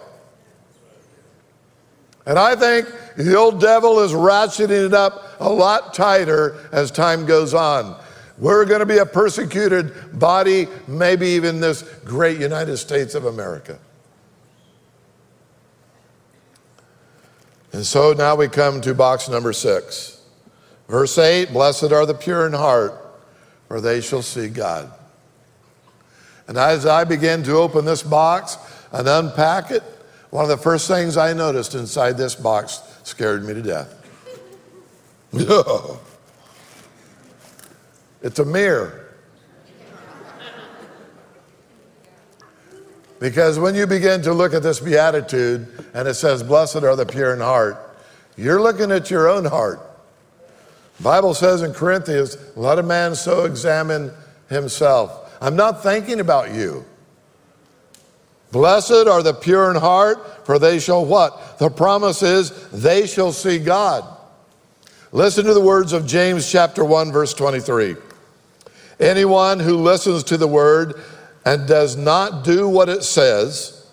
And 2.25 2.40
I 2.40 2.56
think 2.56 2.88
the 3.18 3.36
old 3.36 3.60
devil 3.60 4.00
is 4.00 4.13
ratcheting 4.13 4.86
it 4.86 4.94
up 4.94 5.42
a 5.42 5.50
lot 5.50 5.94
tighter 5.94 6.56
as 6.72 6.90
time 6.90 7.25
goes 7.25 7.54
on. 7.54 8.01
We're 8.38 8.63
going 8.63 8.80
to 8.80 8.86
be 8.86 9.00
a 9.00 9.06
persecuted 9.06 10.18
body, 10.18 10.70
maybe 10.88 11.28
even 11.28 11.60
this 11.60 11.82
great 12.06 12.40
United 12.40 12.78
States 12.78 13.13
of 13.13 13.25
America. 13.25 13.78
And 17.74 17.86
so 17.86 18.13
now 18.13 18.36
we 18.36 18.48
come 18.48 18.80
to 18.82 18.96
box 18.96 19.28
number 19.28 19.51
six. 19.51 20.21
Verse 20.91 21.17
8 21.17 21.53
Blessed 21.53 21.91
are 21.93 22.05
the 22.05 22.13
pure 22.13 22.45
in 22.45 22.51
heart, 22.51 22.93
for 23.69 23.79
they 23.79 24.01
shall 24.01 24.21
see 24.21 24.50
God. 24.50 24.91
And 26.50 26.57
as 26.57 26.86
I 26.86 27.05
began 27.05 27.43
to 27.43 27.53
open 27.53 27.86
this 27.86 28.03
box 28.03 28.57
and 28.91 29.07
unpack 29.07 29.71
it, 29.71 29.83
one 30.31 30.43
of 30.43 30.50
the 30.50 30.57
first 30.57 30.89
things 30.89 31.15
I 31.15 31.31
noticed 31.31 31.75
inside 31.75 32.17
this 32.17 32.36
box 32.36 32.81
scared 33.03 33.45
me 33.45 33.53
to 33.53 33.62
death. 33.62 33.98
it's 38.21 38.39
a 38.39 38.45
mirror. 38.45 38.98
Because 43.19 43.60
when 43.60 43.75
you 43.75 43.88
begin 43.88 44.21
to 44.24 44.33
look 44.33 44.53
at 44.53 44.62
this 44.62 44.81
beatitude 44.81 45.67
and 45.93 46.05
it 46.05 46.15
says, 46.15 46.43
Blessed 46.43 46.83
are 46.83 46.98
the 46.98 47.05
pure 47.05 47.33
in 47.33 47.39
heart, 47.39 47.77
you're 48.36 48.62
looking 48.62 48.91
at 48.91 49.10
your 49.10 49.29
own 49.29 49.45
heart. 49.45 49.88
Bible 51.01 51.34
says 51.34 51.62
in 51.63 51.74
Corinthians, 51.74 52.38
let 52.55 52.77
a 52.79 52.84
man 52.84 53.15
so 53.15 53.46
examine 53.46 54.12
himself. 54.50 55.36
I'm 55.41 55.55
not 55.55 55.81
thinking 55.81 56.20
about 56.20 56.53
you. 56.53 56.86
Blessed 58.51 59.08
are 59.08 59.24
the 59.24 59.34
pure 59.34 59.72
in 59.72 59.77
heart, 59.77 60.46
for 60.46 60.60
they 60.60 60.77
shall 60.79 61.05
what? 61.05 61.58
The 61.58 61.70
promise 61.70 62.22
is 62.22 62.70
they 62.70 63.08
shall 63.08 63.31
see 63.31 63.58
God. 63.58 64.03
Listen 65.12 65.46
to 65.46 65.53
the 65.53 65.62
words 65.62 65.93
of 65.93 66.05
James 66.05 66.50
chapter 66.50 66.86
1 66.86 67.12
verse 67.12 67.34
23. 67.34 67.96
Anyone 69.00 69.60
who 69.60 69.77
listens 69.77 70.24
to 70.25 70.38
the 70.38 70.48
word 70.48 71.01
and 71.46 71.67
does 71.67 71.96
not 71.96 72.43
do 72.43 72.67
what 72.67 72.88
it 72.88 73.03
says 73.03 73.89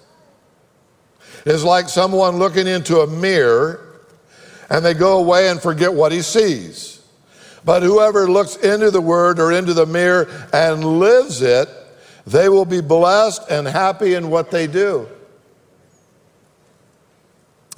is 1.47 1.65
like 1.65 1.89
someone 1.89 2.37
looking 2.37 2.67
into 2.67 3.01
a 3.01 3.07
mirror 3.07 4.03
and 4.69 4.85
they 4.85 4.93
go 4.93 5.19
away 5.19 5.49
and 5.49 5.61
forget 5.63 5.93
what 5.93 6.13
he 6.13 6.21
sees. 6.21 6.98
But 7.65 7.83
whoever 7.83 8.31
looks 8.31 8.57
into 8.57 8.91
the 8.91 9.01
word 9.01 9.39
or 9.39 9.53
into 9.53 9.75
the 9.75 9.87
mirror 9.87 10.29
and 10.53 10.99
lives 10.99 11.43
it, 11.43 11.69
they 12.27 12.49
will 12.49 12.65
be 12.65 12.81
blessed 12.81 13.43
and 13.51 13.67
happy 13.67 14.15
in 14.15 14.31
what 14.31 14.51
they 14.51 14.67
do. 14.67 15.09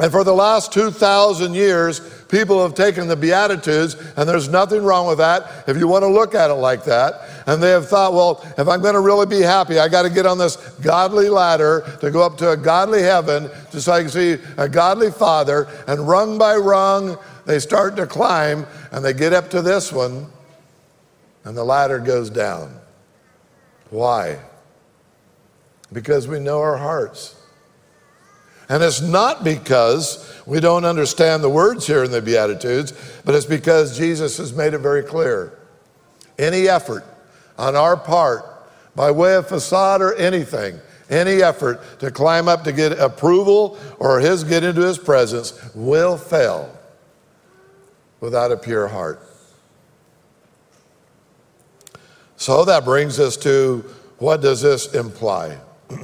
And 0.01 0.11
for 0.11 0.25
the 0.25 0.33
last 0.33 0.73
2,000 0.73 1.53
years, 1.53 2.01
people 2.29 2.63
have 2.63 2.75
taken 2.75 3.07
the 3.07 3.17
Beatitudes, 3.17 3.97
and 4.17 4.27
there's 4.27 4.49
nothing 4.49 4.83
wrong 4.83 5.07
with 5.07 5.19
that 5.19 5.69
if 5.69 5.77
you 5.77 5.87
want 5.87 6.05
to 6.05 6.09
look 6.09 6.35
at 6.35 6.51
it 6.51 6.55
like 6.55 6.85
that. 6.85 7.21
And 7.47 7.63
they 7.63 7.71
have 7.71 7.87
thought, 7.87 8.15
well, 8.15 8.41
if 8.57 8.67
I'm 8.67 8.81
going 8.81 8.95
to 8.95 9.01
really 9.01 9.27
be 9.27 9.43
happy, 9.43 9.79
I 9.79 9.89
got 9.89 10.03
to 10.03 10.11
get 10.11 10.25
on 10.25 10.39
this 10.39 10.57
godly 10.81 11.29
ladder 11.29 11.99
to 12.01 12.11
go 12.11 12.23
up 12.23 12.39
to 12.39 12.53
a 12.53 12.57
godly 12.57 13.03
heaven 13.03 13.51
just 13.73 13.85
so 13.85 13.93
I 13.93 14.01
can 14.01 14.09
see 14.09 14.39
a 14.57 14.71
godly 14.71 15.11
father. 15.11 15.69
And 15.87 16.09
rung 16.09 16.39
by 16.39 16.57
rung, 16.57 17.19
they 17.51 17.59
start 17.59 17.97
to 17.97 18.07
climb, 18.07 18.67
and 18.93 19.05
they 19.05 19.13
get 19.13 19.33
up 19.33 19.51
to 19.51 19.61
this 19.61 19.93
one, 19.93 20.27
and 21.45 21.57
the 21.57 21.65
ladder 21.65 21.99
goes 21.99 22.31
down. 22.31 22.79
Why? 23.91 24.39
Because 25.93 26.29
we 26.29 26.39
know 26.39 26.61
our 26.61 26.77
hearts. 26.77 27.35
And 28.69 28.85
it's 28.85 29.01
not 29.01 29.43
because 29.43 30.33
we 30.47 30.61
don't 30.61 30.85
understand 30.85 31.43
the 31.43 31.49
words 31.49 31.89
here 31.89 32.05
in 32.05 32.13
the 32.13 32.23
Beatitudes, 32.23 32.93
but 33.25 33.35
it's 33.35 33.47
because 33.47 33.99
Jesus 33.99 34.37
has 34.37 34.53
made 34.53 34.75
it 34.75 34.79
very 34.79 35.03
clear. 35.03 35.59
Any 36.39 36.69
effort 36.69 37.05
on 37.59 37.75
our 37.75 37.97
part, 37.97 38.45
by 38.95 39.11
way 39.11 39.35
of 39.35 39.49
facade 39.49 40.03
or 40.03 40.15
anything, 40.15 40.79
any 41.11 41.43
effort 41.43 41.99
to 41.99 42.13
climb 42.13 42.47
up 42.47 42.63
to 42.63 42.73
get 42.73 42.93
approval 42.93 43.77
or 43.99 44.21
his 44.21 44.45
get 44.45 44.63
into 44.63 44.83
his 44.83 44.99
presence 44.99 45.61
will 45.75 46.17
fail 46.17 46.77
without 48.21 48.53
a 48.53 48.57
pure 48.57 48.89
heart. 48.89 49.27
So 52.37 52.65
that 52.65 52.85
brings 52.85 53.21
us 53.21 53.37
to 53.39 53.85
what 54.19 54.41
does 54.41 54.63
this 54.63 54.95
imply? 54.95 55.59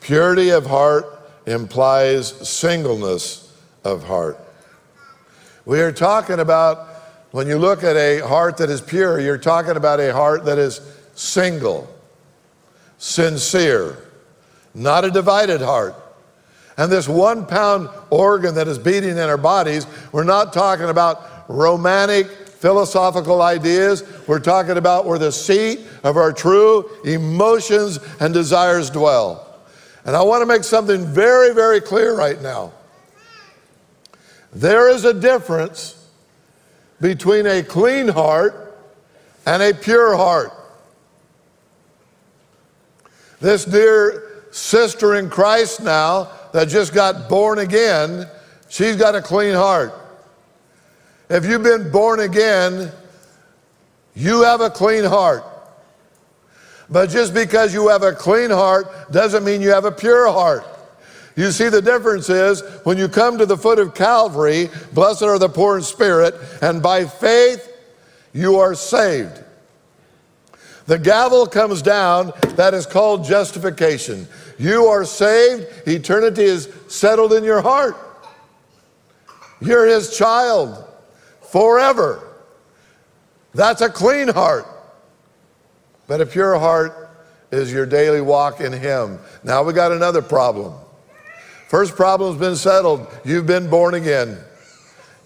Purity 0.00 0.50
of 0.50 0.66
heart 0.66 1.06
implies 1.46 2.28
singleness 2.46 3.56
of 3.84 4.04
heart. 4.04 4.38
We 5.64 5.80
are 5.80 5.92
talking 5.92 6.40
about, 6.40 6.88
when 7.30 7.46
you 7.46 7.58
look 7.58 7.82
at 7.82 7.96
a 7.96 8.18
heart 8.20 8.58
that 8.58 8.68
is 8.68 8.80
pure, 8.82 9.18
you're 9.18 9.38
talking 9.38 9.76
about 9.76 9.98
a 10.00 10.12
heart 10.12 10.44
that 10.44 10.58
is 10.58 10.80
single, 11.14 11.88
sincere, 12.98 13.96
not 14.74 15.04
a 15.04 15.10
divided 15.10 15.62
heart. 15.62 15.94
And 16.76 16.90
this 16.90 17.08
one 17.08 17.46
pound 17.46 17.88
organ 18.10 18.54
that 18.56 18.66
is 18.66 18.78
beating 18.78 19.10
in 19.10 19.18
our 19.18 19.38
bodies, 19.38 19.86
we're 20.12 20.24
not 20.24 20.52
talking 20.52 20.88
about 20.88 21.48
romantic 21.48 22.28
philosophical 22.28 23.42
ideas. 23.42 24.02
We're 24.26 24.40
talking 24.40 24.76
about 24.78 25.04
where 25.04 25.18
the 25.18 25.30
seat 25.30 25.80
of 26.02 26.16
our 26.16 26.32
true 26.32 26.90
emotions 27.04 27.98
and 28.20 28.32
desires 28.32 28.90
dwell. 28.90 29.60
And 30.04 30.16
I 30.16 30.22
want 30.22 30.42
to 30.42 30.46
make 30.46 30.64
something 30.64 31.06
very, 31.06 31.54
very 31.54 31.80
clear 31.80 32.16
right 32.16 32.40
now. 32.40 32.72
There 34.52 34.88
is 34.88 35.04
a 35.04 35.12
difference 35.12 36.08
between 37.00 37.46
a 37.46 37.62
clean 37.62 38.08
heart 38.08 38.78
and 39.46 39.62
a 39.62 39.74
pure 39.74 40.16
heart. 40.16 40.52
This 43.40 43.64
dear 43.64 44.46
sister 44.52 45.16
in 45.16 45.28
Christ 45.28 45.82
now 45.82 46.30
that 46.54 46.68
just 46.68 46.94
got 46.94 47.28
born 47.28 47.58
again, 47.58 48.28
she's 48.68 48.94
got 48.94 49.16
a 49.16 49.20
clean 49.20 49.54
heart. 49.54 49.92
If 51.28 51.44
you've 51.44 51.64
been 51.64 51.90
born 51.90 52.20
again, 52.20 52.92
you 54.14 54.42
have 54.44 54.60
a 54.60 54.70
clean 54.70 55.02
heart. 55.02 55.44
But 56.88 57.10
just 57.10 57.34
because 57.34 57.74
you 57.74 57.88
have 57.88 58.04
a 58.04 58.12
clean 58.12 58.50
heart 58.50 59.10
doesn't 59.10 59.42
mean 59.42 59.62
you 59.62 59.70
have 59.70 59.84
a 59.84 59.90
pure 59.90 60.30
heart. 60.30 60.64
You 61.34 61.50
see, 61.50 61.68
the 61.70 61.82
difference 61.82 62.30
is 62.30 62.62
when 62.84 62.98
you 62.98 63.08
come 63.08 63.36
to 63.38 63.46
the 63.46 63.56
foot 63.56 63.80
of 63.80 63.96
Calvary, 63.96 64.70
blessed 64.92 65.24
are 65.24 65.40
the 65.40 65.48
poor 65.48 65.78
in 65.78 65.82
spirit, 65.82 66.36
and 66.62 66.80
by 66.80 67.04
faith 67.04 67.68
you 68.32 68.60
are 68.60 68.76
saved. 68.76 69.42
The 70.86 71.00
gavel 71.00 71.46
comes 71.46 71.82
down, 71.82 72.32
that 72.50 72.74
is 72.74 72.86
called 72.86 73.24
justification. 73.24 74.28
You 74.58 74.86
are 74.86 75.04
saved, 75.04 75.66
eternity 75.86 76.44
is 76.44 76.68
settled 76.88 77.32
in 77.32 77.44
your 77.44 77.62
heart. 77.62 77.96
You're 79.60 79.86
his 79.86 80.16
child 80.16 80.84
forever. 81.50 82.22
That's 83.54 83.80
a 83.80 83.88
clean 83.88 84.28
heart. 84.28 84.66
But 86.06 86.20
a 86.20 86.26
pure 86.26 86.58
heart 86.58 87.08
is 87.50 87.72
your 87.72 87.86
daily 87.86 88.20
walk 88.20 88.60
in 88.60 88.72
Him. 88.72 89.18
Now 89.42 89.62
we 89.62 89.72
got 89.72 89.92
another 89.92 90.22
problem. 90.22 90.74
First 91.68 91.96
problem's 91.96 92.38
been 92.38 92.56
settled. 92.56 93.06
You've 93.24 93.46
been 93.46 93.70
born 93.70 93.94
again. 93.94 94.38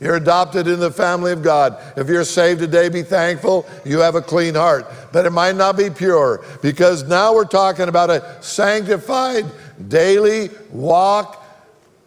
You're 0.01 0.17
adopted 0.17 0.69
in 0.69 0.79
the 0.79 0.93
family 0.93 1.33
of 1.33 1.43
God. 1.43 1.77
If 1.97 2.09
you're 2.09 2.25
saved 2.25 2.61
today, 2.61 2.89
be 2.89 3.03
thankful 3.03 3.67
you 3.85 3.99
have 3.99 4.15
a 4.15 4.23
clean 4.23 4.55
heart. 4.55 4.87
But 5.13 5.27
it 5.27 5.31
might 5.31 5.57
not 5.57 5.77
be 5.77 5.91
pure 5.91 6.45
because 6.63 7.03
now 7.05 7.35
we're 7.35 7.45
talking 7.45 7.89
about 7.89 8.11
a 8.11 8.41
sanctified 8.41 9.45
daily 9.89 10.51
walk 10.71 11.45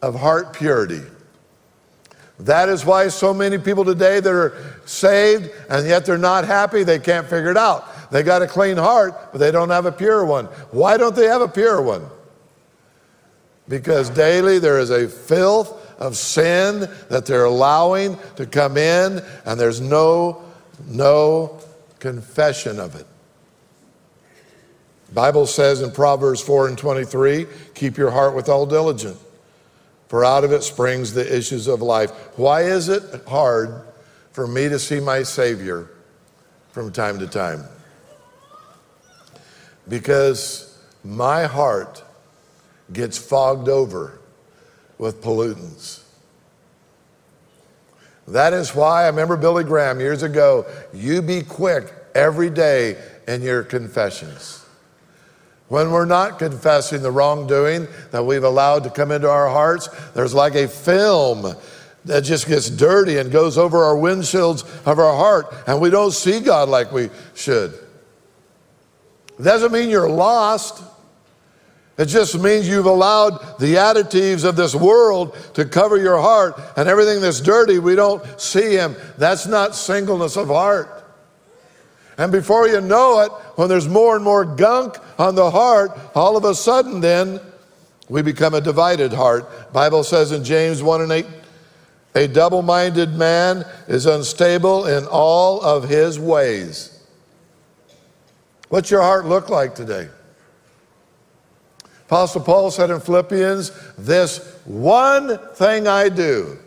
of 0.02 0.18
heart 0.18 0.54
purity. 0.54 1.02
That 2.40 2.70
is 2.70 2.86
why 2.86 3.10
so 3.10 3.34
many 3.34 3.58
people 3.58 3.86
today 3.86 4.20
that 4.20 4.32
are 4.32 4.82
saved 4.86 5.52
and 5.70 5.86
yet 5.86 6.06
they're 6.06 6.18
not 6.18 6.46
happy, 6.46 6.84
they 6.84 6.98
can't 6.98 7.28
figure 7.28 7.52
it 7.52 7.58
out. 7.58 7.88
They 8.10 8.24
got 8.24 8.42
a 8.42 8.48
clean 8.48 8.78
heart, 8.78 9.32
but 9.32 9.38
they 9.38 9.52
don't 9.52 9.70
have 9.70 9.86
a 9.86 9.92
pure 9.92 10.26
one. 10.26 10.46
Why 10.72 10.98
don't 10.98 11.16
they 11.16 11.28
have 11.28 11.42
a 11.42 11.48
pure 11.48 11.82
one? 11.82 12.06
Because 13.68 14.10
daily 14.10 14.60
there 14.60 14.80
is 14.80 14.90
a 14.90 15.08
filth 15.08 15.81
of 16.02 16.18
sin 16.18 16.90
that 17.10 17.28
they're 17.28 17.46
allowing 17.46 18.18
to 18.36 18.46
come 18.48 18.76
in, 18.76 19.24
and 19.46 19.60
there's 19.60 19.80
no, 19.80 20.44
no 20.88 21.60
confession 22.00 22.80
of 22.80 22.96
it. 22.96 23.06
Bible 25.14 25.46
says 25.46 25.82
in 25.82 25.92
Proverbs 25.92 26.42
4 26.42 26.70
and 26.70 26.78
23, 26.78 27.46
keep 27.76 27.98
your 27.98 28.10
heart 28.10 28.36
with 28.36 28.50
all 28.50 28.66
diligence, 28.66 29.20
for 30.08 30.26
out 30.26 30.44
of 30.44 30.52
it 30.52 30.64
springs 30.64 31.14
the 31.14 31.38
issues 31.38 31.68
of 31.68 31.82
life. 31.82 32.10
Why 32.36 32.64
is 32.64 32.90
it 32.90 33.04
hard 33.28 33.84
for 34.32 34.48
me 34.48 34.70
to 34.70 34.80
see 34.80 35.00
my 35.00 35.22
Savior 35.22 35.88
from 36.72 36.92
time 36.92 37.20
to 37.20 37.28
time? 37.28 37.64
Because 39.88 40.80
my 41.04 41.44
heart 41.44 42.04
gets 42.92 43.20
fogged 43.20 43.70
over 43.70 44.21
with 45.02 45.22
pollutants. 45.22 46.04
That 48.28 48.54
is 48.54 48.76
why 48.76 49.04
I 49.04 49.08
remember 49.08 49.36
Billy 49.36 49.64
Graham 49.64 50.00
years 50.00 50.22
ago 50.24 50.66
you 50.94 51.22
be 51.24 51.42
quick 51.42 51.92
every 52.14 52.52
day 52.52 53.02
in 53.28 53.42
your 53.42 53.64
confessions. 53.64 54.64
When 55.70 55.90
we're 55.92 56.06
not 56.06 56.38
confessing 56.38 57.02
the 57.02 57.12
wrongdoing 57.12 57.88
that 58.12 58.24
we've 58.24 58.44
allowed 58.44 58.84
to 58.84 58.90
come 58.92 59.12
into 59.12 59.30
our 59.30 59.50
hearts, 59.50 59.90
there's 60.14 60.36
like 60.36 60.54
a 60.54 60.68
film 60.68 61.56
that 62.06 62.24
just 62.24 62.48
gets 62.48 62.70
dirty 62.70 63.18
and 63.18 63.32
goes 63.32 63.58
over 63.58 63.84
our 63.84 63.96
windshields 63.96 64.64
of 64.86 65.00
our 65.00 65.16
heart, 65.16 65.54
and 65.66 65.82
we 65.82 65.90
don't 65.90 66.12
see 66.12 66.42
God 66.42 66.70
like 66.70 66.92
we 66.92 67.10
should. 67.36 67.74
It 69.40 69.44
doesn't 69.44 69.72
mean 69.72 69.90
you're 69.90 70.10
lost. 70.10 70.84
It 72.02 72.08
just 72.08 72.40
means 72.40 72.68
you've 72.68 72.88
allowed 72.88 73.60
the 73.60 73.76
additives 73.76 74.44
of 74.44 74.56
this 74.56 74.74
world 74.74 75.38
to 75.54 75.66
cover 75.66 75.98
your 75.98 76.20
heart, 76.20 76.60
and 76.76 76.90
everything 76.90 77.22
that's 77.22 77.40
dirty, 77.40 77.78
we 77.78 77.94
don't 77.94 78.24
see 78.42 78.72
Him. 78.72 78.96
That's 79.20 79.46
not 79.46 79.76
singleness 79.76 80.36
of 80.36 80.48
heart. 80.48 81.06
And 82.18 82.32
before 82.32 82.68
you 82.68 82.82
know 82.82 83.20
it, 83.20 83.32
when 83.56 83.70
there's 83.70 83.88
more 83.88 84.16
and 84.16 84.26
more 84.26 84.46
gunk 84.46 84.98
on 85.20 85.36
the 85.36 85.52
heart, 85.52 85.92
all 86.16 86.36
of 86.36 86.44
a 86.44 86.56
sudden 86.56 87.02
then 87.02 87.40
we 88.10 88.24
become 88.24 88.56
a 88.56 88.62
divided 88.62 89.14
heart. 89.14 89.72
Bible 89.72 90.04
says 90.04 90.32
in 90.32 90.44
James 90.44 90.82
1 90.82 91.02
and 91.04 91.12
8, 91.12 91.26
a 92.16 92.28
double-minded 92.28 93.14
man 93.14 93.64
is 93.88 94.08
unstable 94.08 94.88
in 94.88 95.06
all 95.06 95.62
of 95.62 95.88
his 95.88 96.18
ways. 96.18 97.06
What's 98.70 98.90
your 98.90 99.04
heart 99.04 99.26
look 99.26 99.50
like 99.50 99.76
today? 99.76 100.10
Apostle 102.12 102.42
Paul 102.42 102.72
said 102.72 102.90
in 102.90 103.00
Philippians, 103.00 103.72
This 103.98 104.58
one 104.66 105.38
thing 105.54 105.88
I 105.88 106.10
do, 106.10 106.60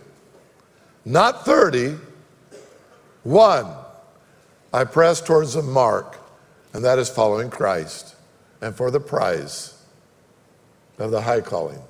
not 1.04 1.44
30, 1.44 1.98
one, 3.24 3.66
I 4.72 4.84
press 4.84 5.20
towards 5.20 5.52
the 5.52 5.60
mark, 5.60 6.18
and 6.72 6.82
that 6.82 6.98
is 6.98 7.10
following 7.10 7.50
Christ, 7.50 8.16
and 8.62 8.74
for 8.74 8.90
the 8.90 9.00
prize 9.00 9.78
of 10.96 11.10
the 11.10 11.20
high 11.20 11.42
calling. 11.42 11.82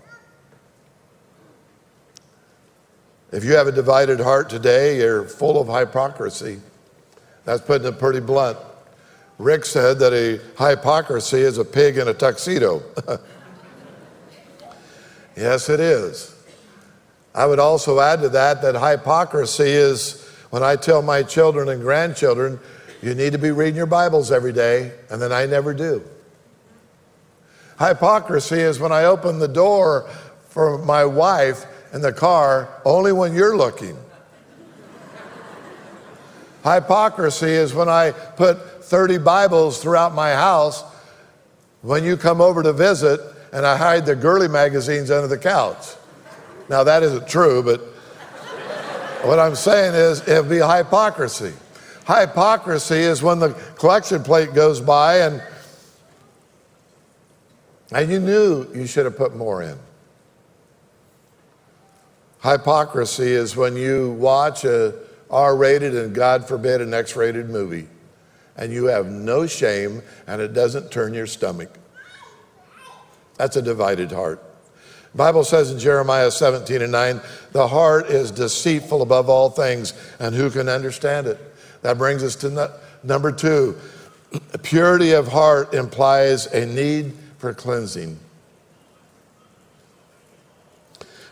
If 3.31 3.45
you 3.45 3.53
have 3.55 3.69
a 3.69 3.73
divided 3.73 4.19
heart 4.19 4.51
today, 4.51 4.99
you're 4.99 5.29
full 5.29 5.61
of 5.61 5.69
hypocrisy. 5.69 6.61
That's 7.45 7.63
putting 7.63 7.87
it 7.87 8.01
pretty 8.01 8.19
blunt. 8.19 8.59
Rick 9.39 9.65
said 9.65 10.01
that 10.01 10.13
a 10.13 10.41
hypocrisy 10.59 11.39
is 11.39 11.59
a 11.59 11.65
pig 11.65 11.99
in 11.99 12.09
a 12.09 12.15
tuxedo. 12.15 12.83
Yes, 15.37 15.69
it 15.69 15.81
is. 15.81 16.35
I 17.35 17.47
would 17.47 17.59
also 17.59 17.99
add 17.99 18.21
to 18.21 18.29
that 18.31 18.63
that 18.63 18.75
hypocrisy 18.75 19.71
is 19.71 20.25
when 20.51 20.63
I 20.63 20.77
tell 20.77 21.03
my 21.03 21.25
children 21.25 21.69
and 21.69 21.83
grandchildren, 21.83 22.61
you 23.03 23.15
need 23.15 23.33
to 23.33 23.39
be 23.39 23.51
reading 23.51 23.75
your 23.75 23.87
Bibles 23.87 24.31
every 24.31 24.53
day, 24.53 24.93
and 25.11 25.21
then 25.21 25.33
I 25.33 25.47
never 25.47 25.75
do. 25.75 26.03
Hypocrisy 27.79 28.61
is 28.61 28.79
when 28.79 28.93
I 28.93 29.05
open 29.05 29.41
the 29.41 29.49
door 29.49 30.09
for 30.49 30.79
my 30.79 31.05
wife 31.05 31.67
in 31.93 32.03
the 32.03 32.13
car 32.13 32.69
only 32.85 33.11
when 33.11 33.35
you're 33.35 33.57
looking. 33.57 33.99
Hypocrisy 36.63 37.51
is 37.51 37.75
when 37.75 37.89
I 37.89 38.13
put 38.13 38.85
30 38.85 39.19
Bibles 39.19 39.83
throughout 39.83 40.15
my 40.15 40.33
house 40.33 40.85
when 41.83 42.05
you 42.05 42.17
come 42.17 42.41
over 42.41 42.63
to 42.63 42.73
visit 42.73 43.21
and 43.55 43.65
I 43.65 43.77
hide 43.77 44.05
the 44.05 44.17
girly 44.17 44.49
magazines 44.49 45.13
under 45.13 45.29
the 45.29 45.39
couch. 45.39 45.95
Now, 46.69 46.83
that 46.83 47.05
isn't 47.05 47.29
true, 47.29 47.63
but 47.63 47.81
what 49.25 49.39
I'm 49.39 49.55
saying 49.55 49.95
is 49.95 50.27
it'd 50.27 50.51
be 50.51 50.57
hypocrisy. 50.57 51.53
Hypocrisy 52.05 52.97
is 52.97 53.23
when 53.23 53.39
the 53.39 53.51
collection 53.77 54.25
plate 54.25 54.55
goes 54.55 54.81
by 54.81 55.21
and, 55.21 55.43
and 57.93 58.11
you 58.11 58.19
knew 58.19 58.67
you 58.75 58.89
should 58.89 59.05
have 59.05 59.17
put 59.17 59.37
more 59.37 59.63
in. 59.63 59.79
Hypocrisy 62.43 63.31
is 63.31 63.55
when 63.55 63.77
you 63.77 64.11
watch 64.15 64.65
a 64.65 64.95
R-rated 65.31 65.95
and 65.95 66.13
God 66.13 66.47
forbid 66.47 66.81
an 66.81 66.93
X-rated 66.93 67.49
movie 67.49 67.87
and 68.57 68.73
you 68.73 68.87
have 68.87 69.07
no 69.07 69.47
shame 69.47 70.03
and 70.27 70.43
it 70.43 70.55
doesn't 70.55 70.91
turn 70.91 71.15
your 71.15 71.29
stomach. 71.29 71.79
That's 73.37 73.57
a 73.57 73.63
divided 73.63 74.13
heart. 74.13 74.43
The 75.13 75.19
Bible 75.19 75.45
says 75.45 75.71
in 75.71 75.79
Jeremiah 75.79 76.31
17 76.31 76.83
and 76.83 76.93
9, 76.93 77.21
the 77.53 77.69
heart 77.69 78.07
is 78.11 78.31
deceitful 78.31 79.01
above 79.01 79.29
all 79.29 79.51
things, 79.51 79.95
and 80.19 80.35
who 80.35 80.51
can 80.51 80.69
understand 80.69 81.27
it? 81.27 81.39
That 81.83 81.99
brings 81.99 82.25
us 82.25 82.35
to 82.37 82.51
no, 82.51 82.71
number 83.03 83.31
two. 83.31 83.77
Purity 84.63 85.13
of 85.13 85.29
heart 85.29 85.75
implies 85.75 86.47
a 86.47 86.67
need 86.67 87.13
for 87.39 87.55
cleansing. 87.55 88.19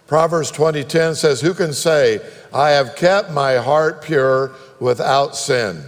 Proverbs 0.06 0.52
20:10 0.52 1.16
says, 1.16 1.40
"Who 1.40 1.54
can 1.54 1.72
say, 1.72 2.20
I 2.52 2.70
have 2.70 2.96
kept 2.96 3.30
my 3.30 3.56
heart 3.56 4.02
pure 4.02 4.52
without 4.78 5.34
sin?" 5.34 5.84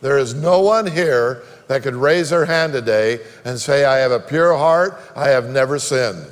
There 0.00 0.18
is 0.18 0.34
no 0.34 0.60
one 0.60 0.88
here 0.88 1.42
that 1.68 1.82
could 1.82 1.94
raise 1.94 2.30
their 2.30 2.44
hand 2.44 2.72
today 2.72 3.20
and 3.44 3.58
say, 3.58 3.84
I 3.84 3.98
have 3.98 4.12
a 4.12 4.20
pure 4.20 4.56
heart, 4.56 5.00
I 5.16 5.28
have 5.28 5.48
never 5.48 5.78
sinned. 5.78 6.26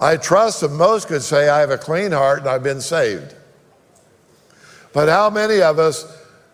I 0.00 0.16
trust 0.16 0.60
that 0.60 0.70
most 0.70 1.08
could 1.08 1.22
say, 1.22 1.48
I 1.48 1.60
have 1.60 1.70
a 1.70 1.78
clean 1.78 2.12
heart 2.12 2.40
and 2.40 2.48
I've 2.48 2.62
been 2.62 2.80
saved. 2.80 3.34
But 4.92 5.08
how 5.08 5.30
many 5.30 5.60
of 5.60 5.78
us, 5.78 6.06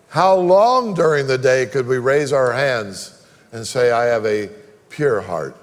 how 0.09 0.37
long 0.37 0.95
during 0.95 1.27
the 1.27 1.39
day 1.39 1.67
could 1.67 1.87
we 1.87 1.99
raise 1.99 2.33
our 2.33 2.53
hands 2.53 3.25
and 3.53 3.67
say, 3.67 3.91
I 3.91 4.05
have 4.05 4.27
a 4.27 4.49
pure 4.89 5.21
heart? 5.21 5.57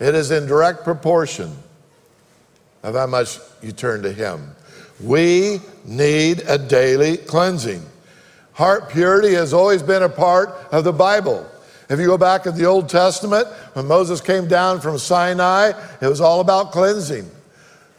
It 0.00 0.14
is 0.14 0.30
in 0.30 0.46
direct 0.46 0.84
proportion 0.84 1.56
of 2.82 2.94
how 2.94 3.06
much 3.06 3.38
you 3.62 3.72
turn 3.72 4.02
to 4.02 4.12
Him. 4.12 4.54
We 5.02 5.60
need 5.84 6.42
a 6.46 6.58
daily 6.58 7.16
cleansing. 7.16 7.84
Heart 8.58 8.90
purity 8.90 9.34
has 9.34 9.54
always 9.54 9.84
been 9.84 10.02
a 10.02 10.08
part 10.08 10.48
of 10.72 10.82
the 10.82 10.92
Bible. 10.92 11.48
If 11.88 12.00
you 12.00 12.06
go 12.06 12.18
back 12.18 12.44
in 12.44 12.56
the 12.56 12.64
Old 12.64 12.88
Testament, 12.88 13.46
when 13.74 13.86
Moses 13.86 14.20
came 14.20 14.48
down 14.48 14.80
from 14.80 14.98
Sinai, 14.98 15.74
it 16.00 16.08
was 16.08 16.20
all 16.20 16.40
about 16.40 16.72
cleansing. 16.72 17.30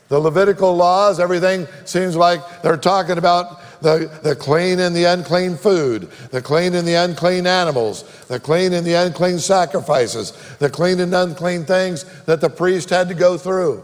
The 0.10 0.19
Levitical 0.19 0.76
laws, 0.76 1.17
everything 1.17 1.65
seems 1.86 2.17
like 2.17 2.41
they're 2.62 2.76
talking 2.76 3.17
about 3.17 3.62
the, 3.82 4.12
the 4.22 4.36
clean 4.36 4.82
and 4.82 4.93
the 4.93 5.06
unclean 5.06 5.56
food, 5.56 6.12
the 6.32 6.41
clean 6.41 6.76
and 6.76 6.86
the 6.86 6.95
unclean 6.95 7.48
animals, 7.48 8.04
the 8.28 8.38
clean 8.38 8.74
and 8.74 8.86
the 8.86 8.95
unclean 8.95 9.39
sacrifices, 9.39 10.34
the 10.58 10.69
clean 10.69 11.00
and 11.00 11.15
unclean 11.15 11.63
things 11.63 12.04
that 12.26 12.41
the 12.41 12.50
priest 12.50 12.89
had 12.89 13.08
to 13.08 13.13
go 13.13 13.38
through. 13.38 13.82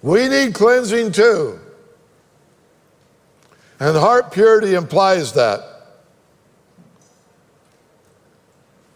We 0.00 0.28
need 0.28 0.54
cleansing 0.54 1.10
too. 1.10 1.58
And 3.80 3.96
heart 3.96 4.30
purity 4.30 4.74
implies 4.74 5.32
that. 5.32 5.66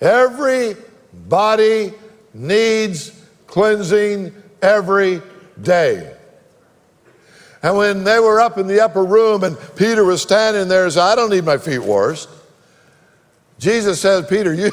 Every 0.01 0.77
body 1.12 1.94
needs 2.35 3.11
cleansing 3.47 4.35
every 4.61 5.23
day. 5.61 6.14
And 7.62 7.79
when 7.79 8.05
they 8.05 8.18
were 8.18 8.40
up 8.40 8.59
in 8.59 8.66
the 8.66 8.85
upper 8.85 9.03
room 9.03 9.42
and 9.42 9.57
Peter 9.75 10.05
was 10.05 10.20
standing 10.20 10.68
there, 10.68 10.90
said, 10.90 11.03
I 11.03 11.14
don't 11.14 11.31
need 11.31 11.44
my 11.44 11.57
feet 11.57 11.79
washed. 11.79 12.29
Jesus 13.59 14.03
says, 14.03 14.27
Peter, 14.27 14.53
you, 14.53 14.70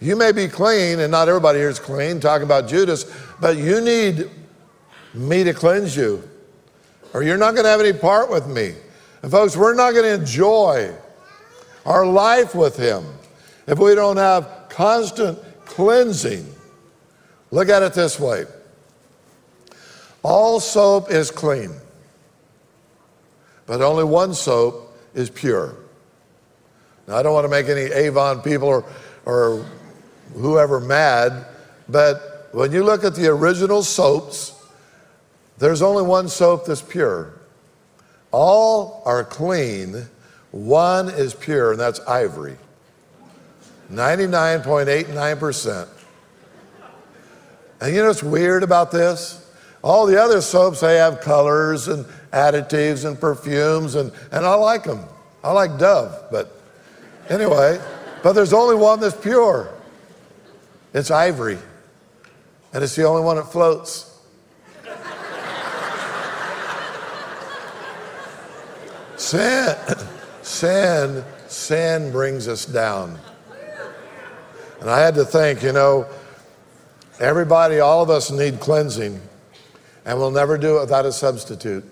you 0.00 0.16
may 0.16 0.32
be 0.32 0.46
clean, 0.48 1.00
and 1.00 1.10
not 1.10 1.28
everybody 1.28 1.60
here 1.60 1.70
is 1.70 1.78
clean, 1.78 2.20
talking 2.20 2.44
about 2.44 2.68
Judas, 2.68 3.06
but 3.40 3.56
you 3.56 3.80
need 3.80 4.28
me 5.14 5.44
to 5.44 5.54
cleanse 5.54 5.96
you, 5.96 6.28
or 7.14 7.22
you're 7.22 7.38
not 7.38 7.52
going 7.52 7.64
to 7.64 7.70
have 7.70 7.80
any 7.80 7.94
part 7.94 8.30
with 8.30 8.46
me. 8.46 8.74
And 9.22 9.30
folks, 9.30 9.56
we're 9.56 9.74
not 9.74 9.92
going 9.92 10.04
to 10.04 10.14
enjoy 10.14 10.94
our 11.84 12.06
life 12.06 12.54
with 12.54 12.76
Him 12.76 13.04
if 13.66 13.78
we 13.78 13.94
don't 13.94 14.16
have 14.16 14.66
constant 14.68 15.38
cleansing. 15.64 16.52
Look 17.50 17.68
at 17.68 17.82
it 17.82 17.94
this 17.94 18.18
way 18.18 18.44
all 20.22 20.58
soap 20.58 21.10
is 21.10 21.30
clean, 21.30 21.70
but 23.66 23.80
only 23.80 24.02
one 24.02 24.34
soap 24.34 24.98
is 25.14 25.30
pure. 25.30 25.76
Now, 27.06 27.16
I 27.16 27.22
don't 27.22 27.32
want 27.32 27.44
to 27.44 27.48
make 27.48 27.68
any 27.68 27.92
Avon 27.92 28.42
people 28.42 28.66
or, 28.66 28.84
or 29.24 29.64
whoever 30.34 30.80
mad, 30.80 31.46
but 31.88 32.48
when 32.50 32.72
you 32.72 32.82
look 32.82 33.04
at 33.04 33.14
the 33.14 33.28
original 33.28 33.84
soaps, 33.84 34.52
there's 35.58 35.80
only 35.80 36.02
one 36.02 36.28
soap 36.28 36.66
that's 36.66 36.82
pure. 36.82 37.35
All 38.36 39.00
are 39.06 39.24
clean. 39.24 40.04
One 40.50 41.08
is 41.08 41.32
pure, 41.32 41.70
and 41.70 41.80
that's 41.80 42.00
ivory. 42.00 42.58
99.89%. 43.90 45.88
And 47.80 47.94
you 47.94 48.02
know 48.02 48.08
what's 48.08 48.22
weird 48.22 48.62
about 48.62 48.90
this? 48.90 49.42
All 49.82 50.04
the 50.04 50.22
other 50.22 50.42
soaps, 50.42 50.80
they 50.80 50.96
have 50.96 51.22
colors 51.22 51.88
and 51.88 52.04
additives 52.30 53.06
and 53.06 53.18
perfumes, 53.18 53.94
and, 53.94 54.12
and 54.30 54.44
I 54.44 54.52
like 54.56 54.84
them. 54.84 55.02
I 55.42 55.52
like 55.52 55.78
Dove, 55.78 56.24
but 56.30 56.60
anyway, 57.30 57.80
but 58.22 58.34
there's 58.34 58.52
only 58.52 58.76
one 58.76 59.00
that's 59.00 59.16
pure. 59.16 59.70
It's 60.92 61.10
ivory, 61.10 61.56
and 62.74 62.84
it's 62.84 62.96
the 62.96 63.04
only 63.04 63.22
one 63.22 63.36
that 63.36 63.50
floats. 63.50 64.05
Sin, 69.26 69.76
sin, 70.42 71.24
sin 71.48 72.12
brings 72.12 72.46
us 72.46 72.64
down. 72.64 73.18
And 74.80 74.88
I 74.88 75.00
had 75.00 75.16
to 75.16 75.24
think, 75.24 75.62
you 75.62 75.72
know, 75.72 76.06
everybody, 77.18 77.80
all 77.80 78.02
of 78.02 78.10
us 78.10 78.30
need 78.30 78.60
cleansing, 78.60 79.20
and 80.04 80.18
we'll 80.18 80.30
never 80.30 80.56
do 80.56 80.76
it 80.76 80.80
without 80.82 81.06
a 81.06 81.12
substitute. 81.12 81.84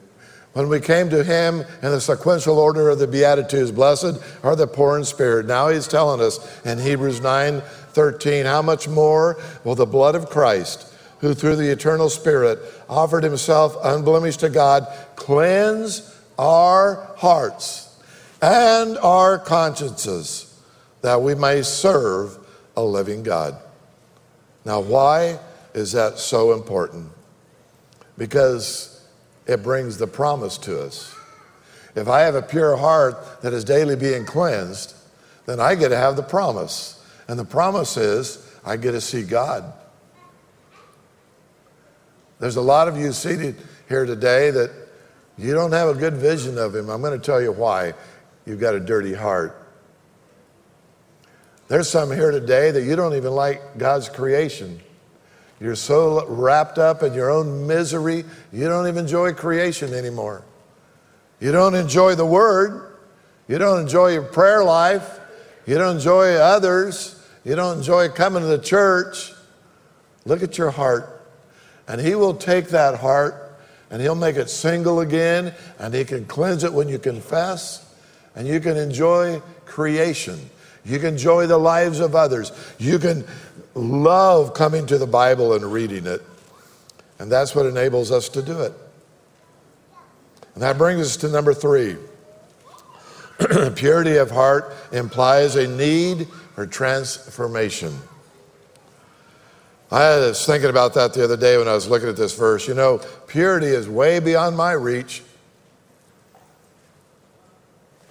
When 0.53 0.69
we 0.69 0.79
came 0.79 1.11
to 1.11 1.25
him 1.25 1.65
in 1.83 1.91
the 1.91 2.01
sequential 2.01 2.61
order 2.61 2.89
of 2.89 3.01
the 3.01 3.09
Beatitudes, 3.09 3.73
blessed 3.73 4.23
are 4.45 4.55
the 4.55 4.69
poor 4.69 4.97
in 4.97 5.05
spirit. 5.05 5.47
Now 5.47 5.69
he's 5.69 5.89
telling 5.89 6.21
us 6.21 6.39
in 6.65 6.79
Hebrews 6.79 7.21
9 7.21 7.61
13, 7.61 8.47
how 8.47 8.63
much 8.63 8.87
more 8.87 9.41
will 9.65 9.75
the 9.75 9.87
blood 9.87 10.15
of 10.15 10.29
Christ, 10.29 10.93
who 11.19 11.35
through 11.35 11.57
the 11.57 11.71
eternal 11.71 12.09
Spirit 12.09 12.59
offered 12.89 13.23
himself 13.23 13.77
unblemished 13.83 14.41
to 14.41 14.49
God, 14.49 14.87
cleanse 15.15 16.14
our 16.39 17.15
hearts 17.17 17.97
and 18.43 18.99
our 18.99 19.39
consciences 19.39 20.61
that 21.03 21.21
we 21.21 21.35
may 21.35 21.63
serve 21.63 22.39
a 22.77 22.83
living 22.83 23.23
God. 23.23 23.57
Now, 24.65 24.81
why 24.81 25.39
is 25.75 25.93
that 25.93 26.19
so 26.19 26.53
important? 26.53 27.11
Because 28.17 29.07
it 29.47 29.63
brings 29.63 29.99
the 29.99 30.07
promise 30.07 30.59
to 30.59 30.81
us. 30.81 31.15
If 31.95 32.09
I 32.09 32.21
have 32.21 32.35
a 32.35 32.43
pure 32.43 32.77
heart 32.77 33.43
that 33.43 33.53
is 33.53 33.65
daily 33.65 33.97
being 33.97 34.25
cleansed, 34.25 34.95
then 35.47 35.61
I 35.61 35.75
get 35.75 35.91
to 35.91 35.97
have 35.97 36.17
the 36.17 36.23
promise. 36.23 37.05
And 37.29 37.39
the 37.39 37.45
promise 37.45 37.97
is 37.97 38.51
I 38.65 38.77
get 38.77 38.93
to 38.93 39.01
see 39.01 39.23
God. 39.23 39.73
There's 42.41 42.57
a 42.57 42.63
lot 42.63 42.89
of 42.89 42.99
you 42.99 43.13
seated 43.13 43.57
here 43.89 44.07
today 44.07 44.51
that 44.51 44.71
you 45.37 45.55
don't 45.55 45.73
have 45.73 45.89
a 45.89 45.95
good 45.95 46.15
vision 46.15 46.59
of 46.59 46.75
Him. 46.75 46.89
I'm 46.89 47.01
going 47.01 47.19
to 47.19 47.25
tell 47.25 47.41
you 47.41 47.53
why. 47.53 47.95
You've 48.47 48.61
got 48.61 48.75
a 48.75 48.81
dirty 48.81 49.15
heart. 49.15 49.61
There's 51.69 51.89
some 51.89 52.11
here 52.11 52.31
today 52.31 52.71
that 52.71 52.83
you 52.83 52.95
don't 52.95 53.15
even 53.15 53.33
like 53.33 53.79
God's 53.79 54.09
creation. 54.09 54.81
You're 55.61 55.77
so 55.77 56.27
wrapped 56.27 56.79
up 56.79 57.03
in 57.03 57.15
your 57.15 57.31
own 57.31 57.67
misery, 57.67 58.25
you 58.53 58.69
don't 58.69 58.87
even 58.87 59.05
enjoy 59.05 59.33
creation 59.33 59.95
anymore. 59.95 60.45
You 61.41 61.53
don't 61.53 61.75
enjoy 61.75 62.15
the 62.15 62.27
Word. 62.27 62.97
You 63.49 63.59
don't 63.59 63.81
enjoy 63.81 64.13
your 64.13 64.23
prayer 64.23 64.65
life. 64.65 65.21
You 65.67 65.77
don't 65.77 65.97
enjoy 65.97 66.35
others. 66.35 67.23
You 67.45 67.55
don't 67.55 67.79
enjoy 67.79 68.09
coming 68.09 68.43
to 68.43 68.49
the 68.49 68.59
church. 68.59 69.33
Look 70.25 70.43
at 70.43 70.57
your 70.57 70.71
heart. 70.71 71.29
And 71.87 72.01
He 72.01 72.15
will 72.15 72.35
take 72.35 72.69
that 72.69 73.01
heart 73.01 73.44
and 73.95 74.03
He'll 74.03 74.17
make 74.17 74.35
it 74.35 74.51
single 74.51 74.99
again, 74.99 75.55
and 75.79 75.95
He 75.95 76.05
can 76.05 76.25
cleanse 76.25 76.65
it 76.65 76.73
when 76.73 76.89
you 76.89 76.99
confess, 76.99 77.95
and 78.35 78.45
you 78.45 78.59
can 78.59 78.77
enjoy 78.77 79.41
creation. 79.67 80.51
You 80.85 80.99
can 80.99 81.11
enjoy 81.11 81.47
the 81.47 81.59
lives 81.59 82.01
of 82.01 82.17
others. 82.17 82.51
You 82.81 82.99
can 82.99 83.25
love 83.77 84.53
coming 84.53 84.87
to 84.87 84.99
the 84.99 85.07
Bible 85.07 85.55
and 85.55 85.65
reading 85.65 86.09
it. 86.09 86.23
And 87.21 87.31
that's 87.31 87.55
what 87.55 87.67
enables 87.67 88.11
us 88.11 88.29
to 88.31 88.43
do 88.43 88.63
it. 88.63 88.73
And 90.55 90.65
that 90.65 90.77
brings 90.77 91.01
us 91.03 91.17
to 91.19 91.29
number 91.29 91.55
three. 91.55 91.97
Purity 93.77 94.17
of 94.17 94.33
heart 94.33 94.75
implies 94.91 95.55
a 95.55 95.69
need 95.69 96.27
for 96.57 96.67
transformation. 96.67 97.97
I 99.91 100.17
was 100.17 100.45
thinking 100.45 100.71
about 100.71 100.95
that 100.95 101.15
the 101.15 101.25
other 101.25 101.37
day 101.37 101.59
when 101.59 101.69
I 101.69 101.75
was 101.75 101.89
looking 101.89 102.09
at 102.09 102.17
this 102.17 102.37
verse. 102.37 102.67
You 102.67 102.75
know, 102.75 102.99
purity 103.27 103.67
is 103.67 103.89
way 103.89 104.19
beyond 104.19 104.57
my 104.57 104.73
reach. 104.73 105.23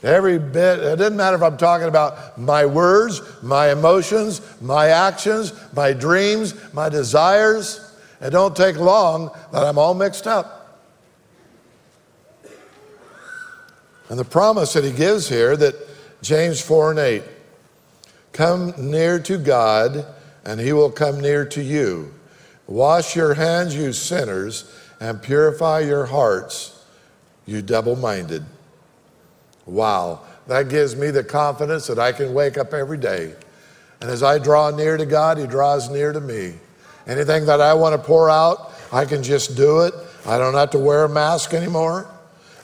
Every 0.03 0.37
bit, 0.37 0.79
it 0.79 0.97
doesn't 0.97 1.15
matter 1.15 1.37
if 1.37 1.41
I'm 1.41 1.57
talking 1.57 1.87
about 1.87 2.37
my 2.37 2.65
words, 2.65 3.21
my 3.41 3.71
emotions, 3.71 4.41
my 4.61 4.89
actions, 4.89 5.53
my 5.73 5.93
dreams, 5.93 6.53
my 6.73 6.89
desires. 6.89 7.89
It 8.19 8.31
don't 8.31 8.55
take 8.55 8.77
long 8.77 9.31
that 9.53 9.63
I'm 9.63 9.77
all 9.77 9.93
mixed 9.93 10.27
up. 10.27 10.81
And 14.09 14.19
the 14.19 14.25
promise 14.25 14.73
that 14.73 14.83
he 14.83 14.91
gives 14.91 15.29
here 15.29 15.55
that 15.55 15.75
James 16.21 16.61
4 16.61 16.91
and 16.91 16.99
8 16.99 17.23
come 18.33 18.73
near 18.77 19.19
to 19.19 19.37
God, 19.37 20.05
and 20.45 20.59
he 20.59 20.73
will 20.73 20.91
come 20.91 21.19
near 21.19 21.45
to 21.45 21.61
you. 21.61 22.13
Wash 22.67 23.15
your 23.15 23.33
hands, 23.33 23.75
you 23.75 23.93
sinners, 23.93 24.71
and 24.99 25.21
purify 25.21 25.79
your 25.79 26.05
hearts, 26.05 26.83
you 27.45 27.61
double 27.61 27.95
minded. 27.95 28.45
Wow, 29.65 30.21
that 30.47 30.69
gives 30.69 30.95
me 30.95 31.11
the 31.11 31.23
confidence 31.23 31.87
that 31.87 31.99
I 31.99 32.11
can 32.11 32.33
wake 32.33 32.57
up 32.57 32.73
every 32.73 32.97
day. 32.97 33.33
And 34.01 34.09
as 34.09 34.23
I 34.23 34.37
draw 34.37 34.69
near 34.69 34.97
to 34.97 35.05
God, 35.05 35.37
He 35.37 35.47
draws 35.47 35.89
near 35.89 36.11
to 36.11 36.21
me. 36.21 36.55
Anything 37.07 37.45
that 37.45 37.61
I 37.61 37.73
want 37.73 37.99
to 37.99 38.05
pour 38.05 38.29
out, 38.29 38.73
I 38.91 39.05
can 39.05 39.23
just 39.23 39.55
do 39.55 39.81
it. 39.81 39.93
I 40.25 40.37
don't 40.37 40.53
have 40.53 40.71
to 40.71 40.79
wear 40.79 41.03
a 41.03 41.09
mask 41.09 41.53
anymore. 41.53 42.09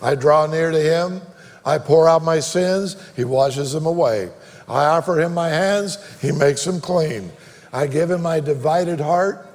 I 0.01 0.15
draw 0.15 0.45
near 0.45 0.71
to 0.71 0.79
Him. 0.79 1.21
I 1.65 1.77
pour 1.77 2.07
out 2.07 2.23
my 2.23 2.39
sins, 2.39 2.95
He 3.15 3.25
washes 3.25 3.73
them 3.73 3.85
away. 3.85 4.31
I 4.67 4.85
offer 4.85 5.19
Him 5.19 5.33
my 5.33 5.49
hands, 5.49 5.97
He 6.21 6.31
makes 6.31 6.63
them 6.63 6.79
clean. 6.79 7.31
I 7.71 7.87
give 7.87 8.11
Him 8.11 8.21
my 8.21 8.39
divided 8.39 8.99
heart, 8.99 9.47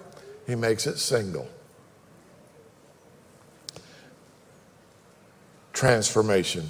He 0.47 0.55
makes 0.55 0.87
it 0.87 0.99
single. 0.99 1.49
Transformation. 5.73 6.69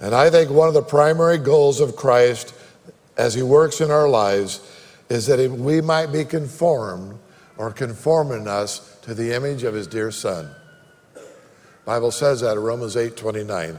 And 0.00 0.14
I 0.14 0.30
think 0.30 0.50
one 0.50 0.68
of 0.68 0.74
the 0.74 0.82
primary 0.82 1.38
goals 1.38 1.80
of 1.80 1.96
Christ 1.96 2.54
as 3.16 3.34
he 3.34 3.42
works 3.42 3.80
in 3.80 3.90
our 3.90 4.08
lives 4.08 4.60
is 5.08 5.26
that 5.26 5.50
we 5.50 5.80
might 5.80 6.12
be 6.12 6.24
conformed 6.24 7.18
or 7.56 7.72
conforming 7.72 8.46
us 8.46 8.96
to 9.02 9.12
the 9.12 9.34
image 9.34 9.64
of 9.64 9.74
his 9.74 9.88
dear 9.88 10.12
son. 10.12 10.54
Bible 11.84 12.12
says 12.12 12.42
that 12.42 12.52
in 12.52 12.62
Romans 12.62 12.96
8 12.96 13.16
29. 13.16 13.76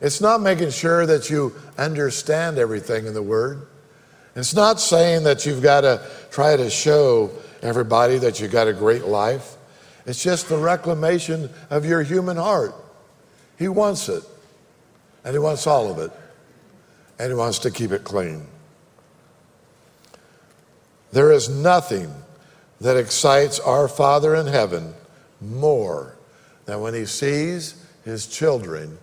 It's 0.00 0.20
not 0.20 0.40
making 0.40 0.70
sure 0.70 1.04
that 1.04 1.28
you 1.28 1.54
understand 1.76 2.56
everything 2.56 3.06
in 3.06 3.14
the 3.14 3.22
Word. 3.22 3.66
It's 4.38 4.54
not 4.54 4.78
saying 4.78 5.24
that 5.24 5.44
you've 5.44 5.62
got 5.62 5.80
to 5.80 6.00
try 6.30 6.56
to 6.56 6.70
show 6.70 7.32
everybody 7.60 8.18
that 8.18 8.38
you've 8.38 8.52
got 8.52 8.68
a 8.68 8.72
great 8.72 9.04
life. 9.04 9.56
It's 10.06 10.22
just 10.22 10.48
the 10.48 10.56
reclamation 10.56 11.50
of 11.70 11.84
your 11.84 12.04
human 12.04 12.36
heart. 12.36 12.72
He 13.58 13.66
wants 13.66 14.08
it. 14.08 14.22
And 15.24 15.32
He 15.32 15.40
wants 15.40 15.66
all 15.66 15.90
of 15.90 15.98
it. 15.98 16.12
And 17.18 17.30
He 17.30 17.34
wants 17.34 17.58
to 17.60 17.72
keep 17.72 17.90
it 17.90 18.04
clean. 18.04 18.46
There 21.10 21.32
is 21.32 21.48
nothing 21.48 22.14
that 22.80 22.96
excites 22.96 23.58
our 23.58 23.88
Father 23.88 24.36
in 24.36 24.46
heaven 24.46 24.94
more 25.40 26.14
than 26.64 26.80
when 26.80 26.94
He 26.94 27.06
sees 27.06 27.74
His 28.04 28.28
children 28.28 28.98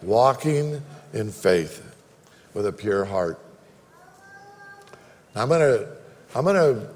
walking 0.00 0.80
in 1.12 1.32
faith 1.32 1.82
with 2.54 2.66
a 2.66 2.72
pure 2.72 3.04
heart. 3.04 3.40
I'm 5.36 5.48
going 5.48 5.60
to 5.60 5.88
I'm 6.34 6.44
going 6.44 6.56
to 6.56 6.88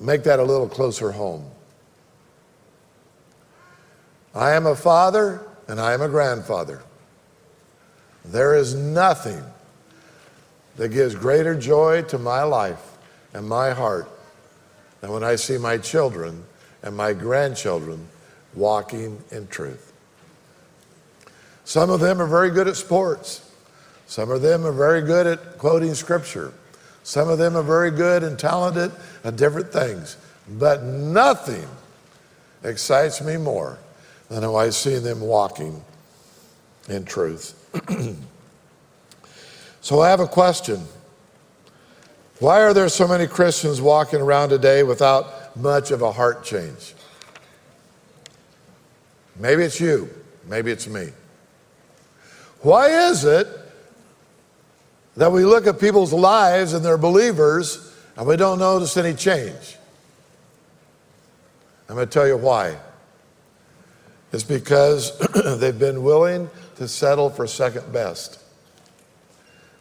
make 0.00 0.24
that 0.24 0.38
a 0.38 0.42
little 0.42 0.68
closer 0.68 1.12
home. 1.12 1.48
I 4.34 4.52
am 4.52 4.66
a 4.66 4.76
father 4.76 5.46
and 5.68 5.80
I 5.80 5.92
am 5.92 6.02
a 6.02 6.08
grandfather. 6.08 6.82
There 8.24 8.54
is 8.54 8.74
nothing 8.74 9.42
that 10.76 10.88
gives 10.88 11.14
greater 11.14 11.54
joy 11.54 12.02
to 12.02 12.18
my 12.18 12.42
life 12.42 12.96
and 13.34 13.48
my 13.48 13.70
heart 13.70 14.08
than 15.00 15.10
when 15.10 15.24
I 15.24 15.36
see 15.36 15.58
my 15.58 15.78
children 15.78 16.44
and 16.82 16.96
my 16.96 17.12
grandchildren 17.12 18.08
walking 18.54 19.22
in 19.30 19.46
truth. 19.46 19.92
Some 21.64 21.90
of 21.90 22.00
them 22.00 22.20
are 22.20 22.26
very 22.26 22.50
good 22.50 22.68
at 22.68 22.76
sports. 22.76 23.48
Some 24.06 24.30
of 24.30 24.42
them 24.42 24.66
are 24.66 24.72
very 24.72 25.02
good 25.02 25.26
at 25.26 25.58
quoting 25.58 25.94
scripture. 25.94 26.52
Some 27.02 27.28
of 27.28 27.38
them 27.38 27.56
are 27.56 27.62
very 27.62 27.90
good 27.90 28.22
and 28.22 28.38
talented 28.38 28.92
at 29.24 29.36
different 29.36 29.72
things, 29.72 30.16
but 30.48 30.82
nothing 30.82 31.66
excites 32.62 33.22
me 33.22 33.36
more 33.36 33.78
than 34.28 34.42
how 34.42 34.56
I 34.56 34.70
see 34.70 34.98
them 34.98 35.20
walking 35.20 35.82
in 36.88 37.04
truth. 37.04 37.56
so 39.80 40.00
I 40.00 40.08
have 40.10 40.20
a 40.20 40.26
question. 40.26 40.84
Why 42.38 42.62
are 42.62 42.72
there 42.72 42.88
so 42.88 43.06
many 43.06 43.26
Christians 43.26 43.80
walking 43.80 44.20
around 44.20 44.48
today 44.48 44.82
without 44.82 45.56
much 45.56 45.90
of 45.90 46.02
a 46.02 46.12
heart 46.12 46.44
change? 46.44 46.94
Maybe 49.36 49.62
it's 49.62 49.80
you, 49.80 50.08
maybe 50.46 50.70
it's 50.70 50.86
me. 50.86 51.10
Why 52.60 53.08
is 53.08 53.24
it 53.24 53.46
that 55.16 55.30
we 55.32 55.44
look 55.44 55.66
at 55.66 55.80
people's 55.80 56.12
lives 56.12 56.72
and 56.72 56.84
they're 56.84 56.98
believers 56.98 57.94
and 58.16 58.26
we 58.26 58.36
don't 58.36 58.58
notice 58.58 58.96
any 58.96 59.14
change? 59.14 59.76
I'm 61.88 61.96
going 61.96 62.06
to 62.06 62.12
tell 62.12 62.26
you 62.26 62.36
why. 62.36 62.76
It's 64.32 64.44
because 64.44 65.18
they've 65.58 65.78
been 65.78 66.02
willing 66.04 66.48
to 66.76 66.86
settle 66.86 67.30
for 67.30 67.46
second 67.46 67.92
best. 67.92 68.40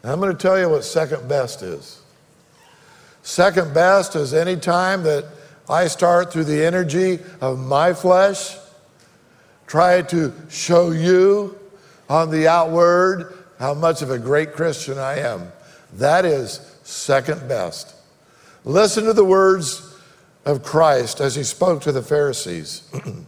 And 0.02 0.12
I'm 0.12 0.20
going 0.20 0.36
to 0.36 0.42
tell 0.42 0.60
you 0.60 0.70
what 0.70 0.84
second 0.84 1.30
best 1.30 1.62
is. 1.62 2.02
Second 3.22 3.74
best 3.74 4.16
is 4.16 4.34
any 4.34 4.56
time 4.56 5.04
that 5.04 5.26
I 5.70 5.88
start 5.88 6.34
through 6.34 6.46
the 6.46 6.66
energy 6.66 7.20
of 7.42 7.60
my 7.60 7.94
flesh, 7.94 8.56
try 9.68 10.02
to 10.04 10.34
show 10.50 10.92
you 10.92 11.60
on 12.10 12.32
the 12.32 12.48
outward 12.48 13.39
how 13.60 13.74
much 13.74 14.02
of 14.02 14.10
a 14.10 14.18
great 14.18 14.54
Christian 14.54 14.98
I 14.98 15.20
am. 15.20 15.52
That 15.94 16.26
is 16.26 16.76
second 16.84 17.48
best. 17.48 17.94
Listen 18.64 19.04
to 19.06 19.14
the 19.14 19.26
words 19.26 19.86
of 20.46 20.64
Christ 20.64 21.20
as 21.20 21.36
he 21.36 21.44
spoke 21.44 21.82
to 21.82 21.92
the 21.92 22.02
Pharisees. 22.02 22.90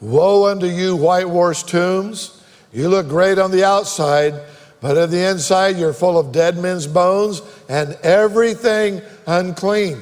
Woe 0.00 0.50
unto 0.50 0.66
you, 0.66 0.96
whitewashed 0.96 1.68
tombs! 1.68 2.42
You 2.72 2.88
look 2.88 3.08
great 3.08 3.38
on 3.38 3.50
the 3.50 3.64
outside, 3.64 4.34
but 4.80 4.98
on 4.98 5.10
the 5.10 5.28
inside 5.28 5.76
you're 5.76 5.92
full 5.92 6.18
of 6.18 6.32
dead 6.32 6.58
men's 6.58 6.86
bones 6.86 7.42
and 7.68 7.94
everything 8.02 9.00
unclean. 9.26 9.98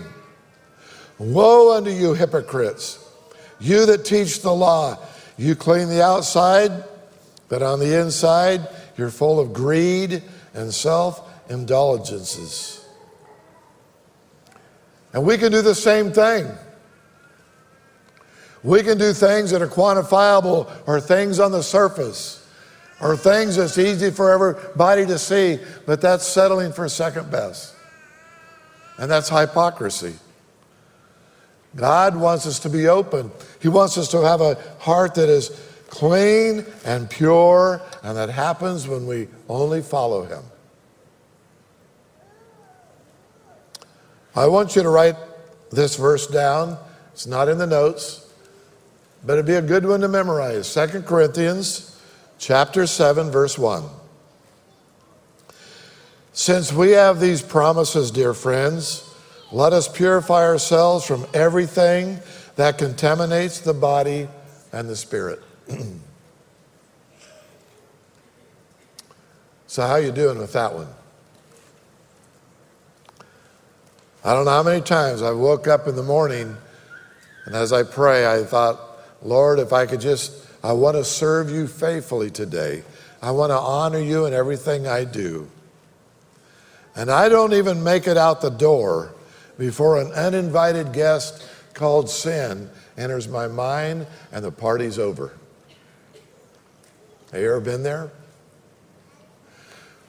Woe 1.19 1.77
unto 1.77 1.91
you, 1.91 2.15
hypocrites! 2.15 3.03
You 3.59 3.87
that 3.87 4.05
teach 4.05 4.43
the 4.43 4.53
law, 4.53 4.99
you 5.39 5.55
clean 5.55 5.89
the 5.89 6.03
outside, 6.03 6.85
but 7.49 7.63
on 7.63 7.81
the 7.81 8.01
inside 8.01 8.67
you're 8.97 9.11
full 9.11 9.39
of 9.39 9.53
greed 9.53 10.23
and 10.55 10.73
self 10.73 11.29
indulgences. 11.51 12.85
And 15.13 15.25
we 15.25 15.39
can 15.39 15.53
do 15.53 15.63
the 15.63 15.75
same 15.75 16.13
thing. 16.13 16.47
We 18.63 18.83
can 18.83 18.99
do 18.99 19.13
things 19.13 19.51
that 19.53 19.63
are 19.63 19.69
quantifiable 19.69 20.71
or 20.87 21.01
things 21.01 21.39
on 21.39 21.53
the 21.53 21.63
surface 21.63 22.47
or 23.01 23.17
things 23.17 23.57
that's 23.57 23.79
easy 23.79 24.11
for 24.11 24.33
everybody 24.33 25.07
to 25.07 25.19
see, 25.19 25.59
but 25.87 26.01
that's 26.01 26.27
settling 26.27 26.73
for 26.73 26.89
second 26.89 27.31
best. 27.31 27.75
And 28.99 29.11
that's 29.11 29.29
hypocrisy. 29.29 30.15
God 31.77 32.17
wants 32.17 32.47
us 32.47 32.59
to 32.61 32.71
be 32.71 32.89
open. 32.89 33.31
He 33.61 33.69
wants 33.69 33.99
us 33.99 34.09
to 34.09 34.23
have 34.23 34.41
a 34.41 34.55
heart 34.79 35.15
that 35.15 35.29
is 35.29 35.51
clean 35.89 36.65
and 36.85 37.09
pure, 37.09 37.81
and 38.03 38.17
that 38.17 38.31
happens 38.31 38.89
when 38.89 39.07
we 39.07 39.29
only 39.49 39.83
follow 39.83 40.25
Him. 40.25 40.43
I 44.35 44.47
want 44.47 44.77
you 44.77 44.83
to 44.83 44.91
write 44.91 45.17
this 45.71 45.97
verse 45.97 46.27
down. 46.27 46.77
It's 47.13 47.27
not 47.27 47.49
in 47.49 47.59
the 47.59 47.67
notes 47.67 48.27
but 49.27 49.35
it'd 49.35 49.47
be 49.47 49.55
a 49.55 49.63
good 49.63 49.85
one 49.85 50.01
to 50.01 50.09
memorize. 50.09 50.69
Second 50.69 51.05
Corinthians 51.05 52.01
chapter 52.39 52.87
7 52.87 53.31
verse 53.31 53.59
1. 53.59 53.83
Since 56.33 56.73
we 56.73 56.93
have 56.93 57.19
these 57.19 57.43
promises, 57.43 58.11
dear 58.11 58.35
friends, 58.35 59.03
let 59.51 59.73
us 59.73 59.89
purify 59.89 60.45
ourselves 60.45 61.05
from 61.05 61.27
everything 61.35 62.21
that 62.55 62.79
contaminates 62.79 63.61
the 63.61 63.75
body 63.75 64.29
and 64.73 64.89
the 64.89 64.97
spirit. 64.97 65.43
so 69.67 69.87
how 69.87 69.97
you 69.97 70.13
doing 70.13 70.39
with 70.39 70.53
that 70.53 70.75
one? 70.75 70.89
I 74.25 74.33
don't 74.33 74.45
know 74.45 74.51
how 74.53 74.63
many 74.63 74.81
times 74.81 75.23
I 75.23 75.33
woke 75.33 75.69
up 75.69 75.87
in 75.87 75.97
the 75.97 76.03
morning 76.03 76.57
and 77.45 77.55
as 77.55 77.73
I 77.73 77.83
pray 77.85 78.27
I 78.27 78.45
thought 78.45 78.81
Lord, 79.23 79.59
if 79.59 79.73
I 79.73 79.87
could 79.87 80.01
just, 80.01 80.47
I 80.63 80.73
want 80.73 80.97
to 80.97 81.05
serve 81.05 81.51
you 81.51 81.67
faithfully 81.67 82.31
today. 82.31 82.83
I 83.23 83.31
want 83.31 83.51
to 83.51 83.59
honor 83.59 83.99
you 83.99 84.27
in 84.27 84.33
everything 84.33 84.87
I 84.87 85.05
do. 85.05 85.49
And 86.95 87.11
I 87.11 87.29
don't 87.29 87.53
even 87.53 87.83
make 87.83 88.07
it 88.07 88.17
out 88.17 88.41
the 88.41 88.51
door 88.51 89.15
before 89.59 90.01
an 90.01 90.13
uninvited 90.13 90.93
guest 90.93 91.47
called 91.75 92.09
sin 92.09 92.71
enters 92.97 93.29
my 93.29 93.49
mind 93.49 94.07
and 94.33 94.45
the 94.45 94.53
party's 94.53 94.99
over. 94.99 95.33
Have 97.37 97.43
you 97.43 97.51
ever 97.51 97.61
been 97.61 97.83
there? 97.83 98.11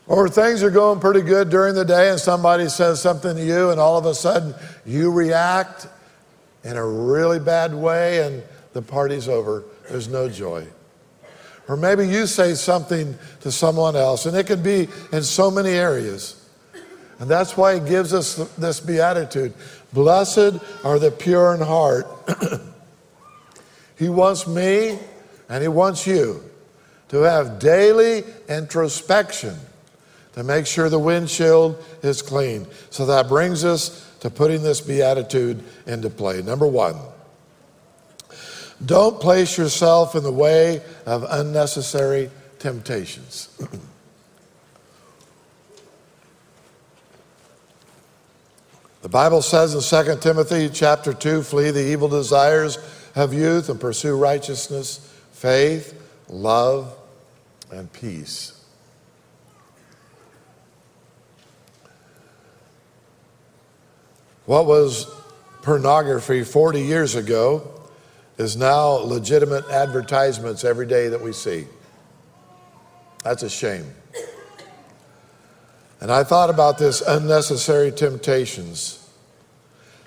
Or 0.07 0.29
things 0.29 0.63
are 0.63 0.69
going 0.69 1.01
pretty 1.01 1.19
good 1.19 1.49
during 1.49 1.75
the 1.75 1.83
day 1.83 2.09
and 2.09 2.17
somebody 2.17 2.69
says 2.69 3.01
something 3.01 3.35
to 3.35 3.43
you 3.43 3.69
and 3.69 3.81
all 3.81 3.97
of 3.97 4.05
a 4.05 4.15
sudden 4.15 4.55
you 4.85 5.11
react 5.11 5.89
in 6.63 6.77
a 6.77 6.87
really 6.87 7.37
bad 7.37 7.73
way 7.75 8.25
and 8.25 8.41
the 8.71 8.81
party's 8.81 9.27
over, 9.27 9.65
there's 9.89 10.07
no 10.07 10.29
joy. 10.29 10.65
Or 11.67 11.75
maybe 11.75 12.07
you 12.07 12.27
say 12.27 12.53
something 12.53 13.17
to 13.41 13.51
someone 13.51 13.97
else, 13.97 14.25
and 14.25 14.37
it 14.37 14.47
can 14.47 14.63
be 14.63 14.87
in 15.11 15.21
so 15.21 15.51
many 15.51 15.71
areas. 15.71 16.49
And 17.19 17.29
that's 17.29 17.57
why 17.57 17.73
he 17.73 17.81
gives 17.81 18.13
us 18.13 18.35
this 18.55 18.79
beatitude 18.79 19.53
Blessed 19.91 20.61
are 20.85 20.97
the 20.97 21.11
pure 21.11 21.53
in 21.55 21.59
heart. 21.59 22.07
he 23.97 24.07
wants 24.07 24.47
me 24.47 24.97
and 25.49 25.61
he 25.61 25.67
wants 25.67 26.07
you 26.07 26.41
to 27.09 27.17
have 27.19 27.59
daily 27.59 28.23
introspection 28.49 29.57
to 30.33 30.43
make 30.43 30.67
sure 30.67 30.89
the 30.89 30.99
windshield 30.99 31.83
is 32.03 32.21
clean. 32.21 32.67
So 32.89 33.07
that 33.07 33.27
brings 33.27 33.65
us 33.65 34.07
to 34.19 34.29
putting 34.29 34.61
this 34.61 34.81
beatitude 34.81 35.63
into 35.87 36.11
play. 36.11 36.41
Number 36.43 36.67
one, 36.67 36.95
don't 38.85 39.19
place 39.19 39.57
yourself 39.57 40.13
in 40.15 40.21
the 40.23 40.31
way 40.31 40.83
of 41.07 41.25
unnecessary 41.27 42.29
temptations. 42.59 43.49
the 49.01 49.09
Bible 49.09 49.41
says 49.41 49.73
in 49.73 49.81
2 49.81 50.19
Timothy 50.19 50.69
chapter 50.69 51.13
2 51.13 51.41
flee 51.41 51.71
the 51.71 51.83
evil 51.83 52.09
desires 52.09 52.77
of 53.15 53.33
youth 53.33 53.69
and 53.69 53.79
pursue 53.79 54.15
righteousness, 54.15 55.11
faith, 55.31 55.99
love, 56.29 56.95
and 57.71 57.91
peace. 57.91 58.53
What 64.45 64.65
was 64.65 65.07
pornography 65.61 66.43
40 66.43 66.81
years 66.81 67.15
ago 67.15 67.69
is 68.37 68.55
now 68.55 68.91
legitimate 68.91 69.67
advertisements 69.69 70.63
every 70.63 70.85
day 70.85 71.09
that 71.09 71.21
we 71.21 71.33
see. 71.33 71.67
That's 73.23 73.43
a 73.43 73.49
shame. 73.49 73.93
And 75.99 76.11
I 76.11 76.23
thought 76.23 76.49
about 76.49 76.77
this 76.77 77.01
unnecessary 77.01 77.91
temptations. 77.91 79.05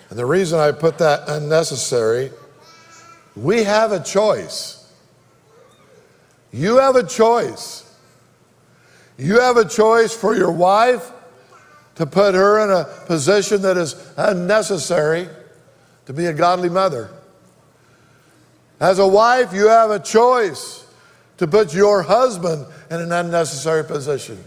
And 0.08 0.18
the 0.18 0.24
reason 0.24 0.58
I 0.58 0.72
put 0.72 0.98
that 0.98 1.28
unnecessary, 1.28 2.30
we 3.36 3.64
have 3.64 3.92
a 3.92 4.02
choice. 4.02 4.79
You 6.52 6.78
have 6.78 6.96
a 6.96 7.06
choice. 7.06 7.86
You 9.18 9.40
have 9.40 9.56
a 9.56 9.68
choice 9.68 10.14
for 10.14 10.34
your 10.34 10.50
wife 10.50 11.12
to 11.96 12.06
put 12.06 12.34
her 12.34 12.64
in 12.64 12.70
a 12.70 12.84
position 13.06 13.62
that 13.62 13.76
is 13.76 13.94
unnecessary 14.16 15.28
to 16.06 16.12
be 16.12 16.26
a 16.26 16.32
godly 16.32 16.70
mother. 16.70 17.10
As 18.80 18.98
a 18.98 19.06
wife, 19.06 19.52
you 19.52 19.68
have 19.68 19.90
a 19.90 20.00
choice 20.00 20.86
to 21.36 21.46
put 21.46 21.74
your 21.74 22.02
husband 22.02 22.66
in 22.90 23.00
an 23.00 23.12
unnecessary 23.12 23.84
position. 23.84 24.42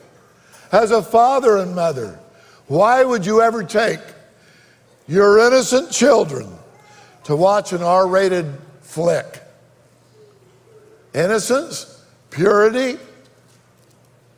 As 0.71 0.89
a 0.89 1.03
father 1.03 1.57
and 1.57 1.75
mother, 1.75 2.19
why 2.67 3.03
would 3.03 3.25
you 3.25 3.41
ever 3.41 3.63
take 3.63 3.99
your 5.07 5.37
innocent 5.37 5.91
children 5.91 6.51
to 7.25 7.35
watch 7.35 7.73
an 7.73 7.83
R 7.83 8.07
rated 8.07 8.51
flick? 8.81 9.41
Innocence, 11.13 11.92
purity, 12.33 12.97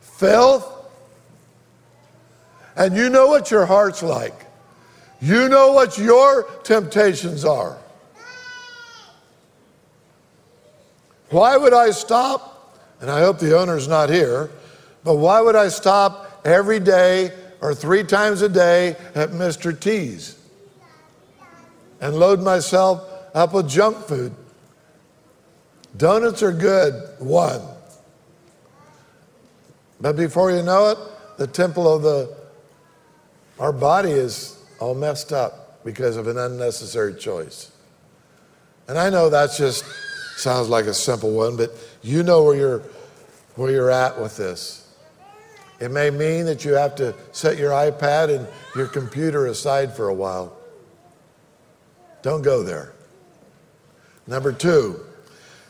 filth. 0.00 0.72
And 2.76 2.94
you 2.94 3.08
know 3.08 3.26
what 3.26 3.50
your 3.50 3.64
heart's 3.64 4.02
like. 4.02 4.34
You 5.20 5.48
know 5.48 5.72
what 5.72 5.96
your 5.96 6.44
temptations 6.62 7.44
are. 7.44 7.78
Why 11.30 11.56
would 11.56 11.72
I 11.72 11.90
stop? 11.90 12.78
And 13.00 13.10
I 13.10 13.20
hope 13.20 13.38
the 13.38 13.58
owner's 13.58 13.88
not 13.88 14.10
here, 14.10 14.50
but 15.02 15.16
why 15.16 15.40
would 15.40 15.56
I 15.56 15.68
stop 15.68 16.40
every 16.44 16.80
day 16.80 17.32
or 17.60 17.74
three 17.74 18.04
times 18.04 18.42
a 18.42 18.48
day 18.48 18.96
at 19.14 19.30
Mr. 19.30 19.78
T's 19.78 20.38
and 22.00 22.14
load 22.14 22.40
myself 22.40 23.02
up 23.34 23.54
with 23.54 23.68
junk 23.68 23.96
food? 24.06 24.34
Donuts 25.96 26.42
are 26.42 26.52
good, 26.52 27.08
one. 27.18 27.75
But 30.00 30.16
before 30.16 30.50
you 30.50 30.62
know 30.62 30.90
it, 30.90 30.98
the 31.38 31.46
temple 31.46 31.92
of 31.92 32.02
the 32.02 32.34
our 33.58 33.72
body 33.72 34.10
is 34.10 34.62
all 34.80 34.94
messed 34.94 35.32
up 35.32 35.82
because 35.84 36.16
of 36.16 36.26
an 36.26 36.36
unnecessary 36.36 37.14
choice. 37.14 37.72
And 38.88 38.98
I 38.98 39.08
know 39.08 39.30
that 39.30 39.50
just 39.56 39.84
sounds 40.36 40.68
like 40.68 40.84
a 40.84 40.94
simple 40.94 41.32
one, 41.32 41.56
but 41.56 41.70
you 42.02 42.22
know 42.22 42.44
where 42.44 42.56
you're 42.56 42.82
where 43.54 43.70
you're 43.70 43.90
at 43.90 44.20
with 44.20 44.36
this. 44.36 44.82
It 45.80 45.90
may 45.90 46.10
mean 46.10 46.46
that 46.46 46.64
you 46.64 46.74
have 46.74 46.94
to 46.96 47.14
set 47.32 47.58
your 47.58 47.70
iPad 47.70 48.34
and 48.34 48.46
your 48.74 48.86
computer 48.86 49.46
aside 49.46 49.94
for 49.94 50.08
a 50.08 50.14
while. 50.14 50.56
Don't 52.22 52.42
go 52.42 52.62
there. 52.62 52.92
Number 54.26 54.52
two, 54.52 55.00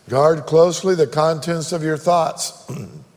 guard 0.09 0.47
closely 0.47 0.95
the 0.95 1.07
contents 1.07 1.73
of 1.73 1.83
your 1.83 1.97
thoughts. 1.97 2.69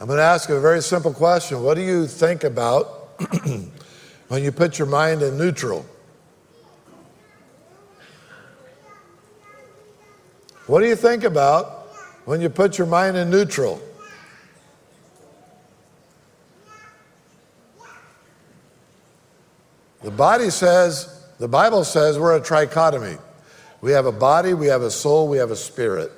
I'm 0.00 0.06
going 0.06 0.18
to 0.18 0.22
ask 0.22 0.48
you 0.48 0.54
a 0.54 0.60
very 0.60 0.80
simple 0.80 1.12
question. 1.12 1.60
What 1.60 1.74
do 1.74 1.82
you 1.82 2.06
think 2.06 2.44
about 2.44 3.20
when 4.28 4.44
you 4.44 4.52
put 4.52 4.78
your 4.78 4.86
mind 4.86 5.22
in 5.22 5.36
neutral? 5.36 5.84
What 10.68 10.80
do 10.80 10.86
you 10.86 10.94
think 10.94 11.24
about 11.24 11.88
when 12.26 12.40
you 12.40 12.48
put 12.48 12.78
your 12.78 12.86
mind 12.86 13.16
in 13.16 13.28
neutral? 13.28 13.82
The 20.04 20.12
body 20.12 20.50
says, 20.50 21.26
the 21.40 21.48
Bible 21.48 21.82
says 21.82 22.20
we're 22.20 22.36
a 22.36 22.40
trichotomy. 22.40 23.18
We 23.80 23.90
have 23.92 24.06
a 24.06 24.12
body, 24.12 24.54
we 24.54 24.68
have 24.68 24.82
a 24.82 24.92
soul, 24.92 25.26
we 25.26 25.38
have 25.38 25.50
a 25.50 25.56
spirit. 25.56 26.12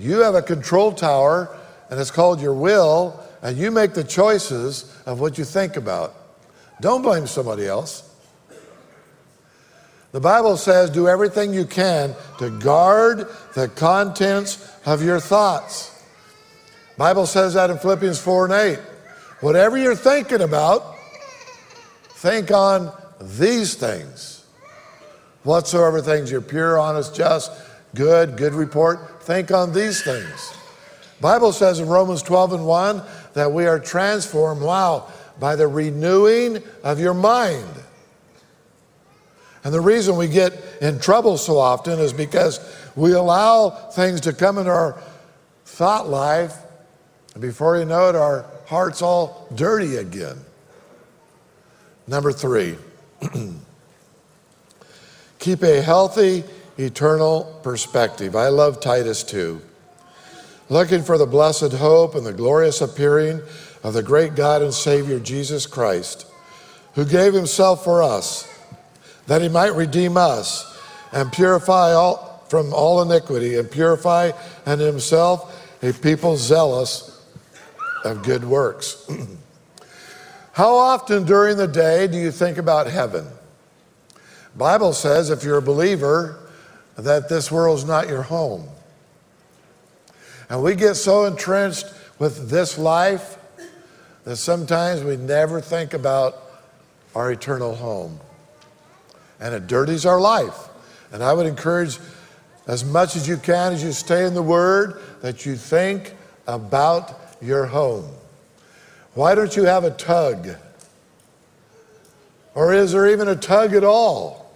You 0.00 0.18
have 0.22 0.34
a 0.34 0.42
control 0.42 0.90
tower 0.90 1.56
and 1.92 2.00
it's 2.00 2.10
called 2.10 2.40
your 2.40 2.54
will, 2.54 3.22
and 3.42 3.58
you 3.58 3.70
make 3.70 3.92
the 3.92 4.02
choices 4.02 4.98
of 5.04 5.20
what 5.20 5.36
you 5.36 5.44
think 5.44 5.76
about. 5.76 6.14
Don't 6.80 7.02
blame 7.02 7.26
somebody 7.26 7.66
else. 7.66 8.10
The 10.12 10.20
Bible 10.20 10.56
says, 10.56 10.88
do 10.88 11.06
everything 11.06 11.52
you 11.52 11.66
can 11.66 12.14
to 12.38 12.48
guard 12.48 13.26
the 13.54 13.68
contents 13.68 14.74
of 14.86 15.04
your 15.04 15.20
thoughts. 15.20 16.02
Bible 16.96 17.26
says 17.26 17.52
that 17.52 17.68
in 17.68 17.76
Philippians 17.76 18.18
4 18.18 18.46
and 18.46 18.54
8. 18.54 18.78
Whatever 19.42 19.76
you're 19.76 19.94
thinking 19.94 20.40
about, 20.40 20.94
think 22.12 22.50
on 22.50 22.90
these 23.20 23.74
things. 23.74 24.46
Whatsoever 25.42 26.00
things 26.00 26.30
you're 26.30 26.40
pure, 26.40 26.78
honest, 26.78 27.14
just, 27.14 27.52
good, 27.94 28.38
good 28.38 28.54
report, 28.54 29.22
think 29.24 29.50
on 29.50 29.74
these 29.74 30.02
things. 30.02 30.54
Bible 31.22 31.52
says 31.52 31.78
in 31.78 31.88
Romans 31.88 32.20
12 32.20 32.52
and 32.52 32.66
1 32.66 33.02
that 33.34 33.52
we 33.52 33.64
are 33.66 33.78
transformed, 33.78 34.60
wow, 34.60 35.06
by 35.38 35.54
the 35.54 35.68
renewing 35.68 36.60
of 36.82 36.98
your 36.98 37.14
mind. 37.14 37.70
And 39.62 39.72
the 39.72 39.80
reason 39.80 40.16
we 40.16 40.26
get 40.26 40.52
in 40.80 40.98
trouble 40.98 41.38
so 41.38 41.58
often 41.58 42.00
is 42.00 42.12
because 42.12 42.58
we 42.96 43.12
allow 43.12 43.70
things 43.70 44.22
to 44.22 44.32
come 44.32 44.58
into 44.58 44.72
our 44.72 45.00
thought 45.64 46.08
life, 46.08 46.56
and 47.34 47.40
before 47.40 47.78
you 47.78 47.84
know 47.84 48.08
it, 48.08 48.16
our 48.16 48.44
heart's 48.66 49.00
all 49.00 49.46
dirty 49.54 49.96
again. 49.96 50.38
Number 52.08 52.32
three, 52.32 52.76
keep 55.38 55.62
a 55.62 55.80
healthy, 55.82 56.42
eternal 56.76 57.60
perspective. 57.62 58.34
I 58.34 58.48
love 58.48 58.80
Titus 58.80 59.22
2 59.22 59.62
looking 60.68 61.02
for 61.02 61.18
the 61.18 61.26
blessed 61.26 61.72
hope 61.72 62.14
and 62.14 62.24
the 62.24 62.32
glorious 62.32 62.80
appearing 62.80 63.40
of 63.82 63.94
the 63.94 64.02
great 64.02 64.34
God 64.34 64.62
and 64.62 64.72
Savior 64.72 65.18
Jesus 65.18 65.66
Christ, 65.66 66.26
who 66.94 67.04
gave 67.04 67.34
himself 67.34 67.84
for 67.84 68.02
us, 68.02 68.48
that 69.26 69.42
he 69.42 69.48
might 69.48 69.74
redeem 69.74 70.16
us 70.16 70.68
and 71.12 71.32
purify 71.32 71.92
all 71.92 72.32
from 72.52 72.74
all 72.74 73.00
iniquity, 73.00 73.56
and 73.56 73.70
purify 73.70 74.30
unto 74.66 74.84
himself 74.84 75.58
a 75.82 75.90
people 75.90 76.36
zealous 76.36 77.24
of 78.04 78.22
good 78.22 78.44
works. 78.44 79.08
How 80.52 80.74
often 80.74 81.24
during 81.24 81.56
the 81.56 81.66
day 81.66 82.06
do 82.08 82.18
you 82.18 82.30
think 82.30 82.58
about 82.58 82.88
heaven? 82.88 83.26
Bible 84.54 84.92
says 84.92 85.30
if 85.30 85.44
you're 85.44 85.56
a 85.56 85.62
believer 85.62 86.40
that 86.96 87.30
this 87.30 87.50
world's 87.50 87.86
not 87.86 88.06
your 88.06 88.20
home. 88.20 88.68
And 90.52 90.62
we 90.62 90.74
get 90.74 90.96
so 90.96 91.24
entrenched 91.24 91.86
with 92.18 92.50
this 92.50 92.76
life 92.76 93.38
that 94.24 94.36
sometimes 94.36 95.02
we 95.02 95.16
never 95.16 95.62
think 95.62 95.94
about 95.94 96.36
our 97.14 97.32
eternal 97.32 97.74
home. 97.74 98.20
And 99.40 99.54
it 99.54 99.66
dirties 99.66 100.04
our 100.04 100.20
life. 100.20 100.68
And 101.10 101.22
I 101.22 101.32
would 101.32 101.46
encourage, 101.46 101.98
as 102.66 102.84
much 102.84 103.16
as 103.16 103.26
you 103.26 103.38
can, 103.38 103.72
as 103.72 103.82
you 103.82 103.92
stay 103.92 104.26
in 104.26 104.34
the 104.34 104.42
Word, 104.42 105.00
that 105.22 105.46
you 105.46 105.56
think 105.56 106.14
about 106.46 107.18
your 107.40 107.64
home. 107.64 108.10
Why 109.14 109.34
don't 109.34 109.56
you 109.56 109.64
have 109.64 109.84
a 109.84 109.90
tug? 109.90 110.50
Or 112.54 112.74
is 112.74 112.92
there 112.92 113.08
even 113.08 113.26
a 113.26 113.36
tug 113.36 113.72
at 113.72 113.84
all 113.84 114.54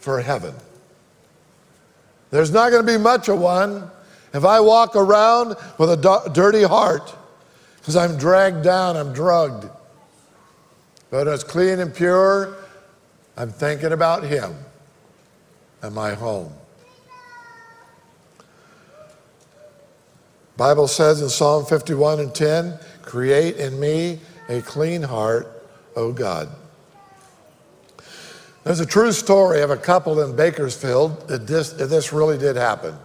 for 0.00 0.20
heaven? 0.20 0.54
There's 2.30 2.50
not 2.50 2.68
going 2.68 2.84
to 2.84 2.92
be 2.92 3.02
much 3.02 3.30
of 3.30 3.40
one 3.40 3.90
if 4.34 4.44
I 4.44 4.60
walk 4.60 4.96
around 4.96 5.56
with 5.78 5.90
a 5.90 6.30
dirty 6.34 6.64
heart, 6.64 7.14
because 7.78 7.96
I'm 7.96 8.18
dragged 8.18 8.64
down, 8.64 8.96
I'm 8.96 9.12
drugged, 9.12 9.70
but 11.10 11.28
it's 11.28 11.44
clean 11.44 11.78
and 11.78 11.94
pure, 11.94 12.56
I'm 13.36 13.50
thinking 13.50 13.92
about 13.92 14.24
Him 14.24 14.54
and 15.82 15.94
my 15.94 16.14
home. 16.14 16.52
Bible 20.56 20.88
says 20.88 21.20
in 21.20 21.28
Psalm 21.28 21.64
51 21.64 22.20
and 22.20 22.34
10, 22.34 22.78
create 23.02 23.56
in 23.56 23.78
me 23.78 24.20
a 24.48 24.60
clean 24.62 25.02
heart, 25.02 25.46
O 25.96 26.12
God. 26.12 26.48
There's 28.62 28.80
a 28.80 28.86
true 28.86 29.12
story 29.12 29.62
of 29.62 29.70
a 29.70 29.76
couple 29.76 30.20
in 30.20 30.34
Bakersfield 30.34 31.28
this, 31.28 31.72
this 31.72 32.12
really 32.12 32.38
did 32.38 32.56
happen. 32.56 32.96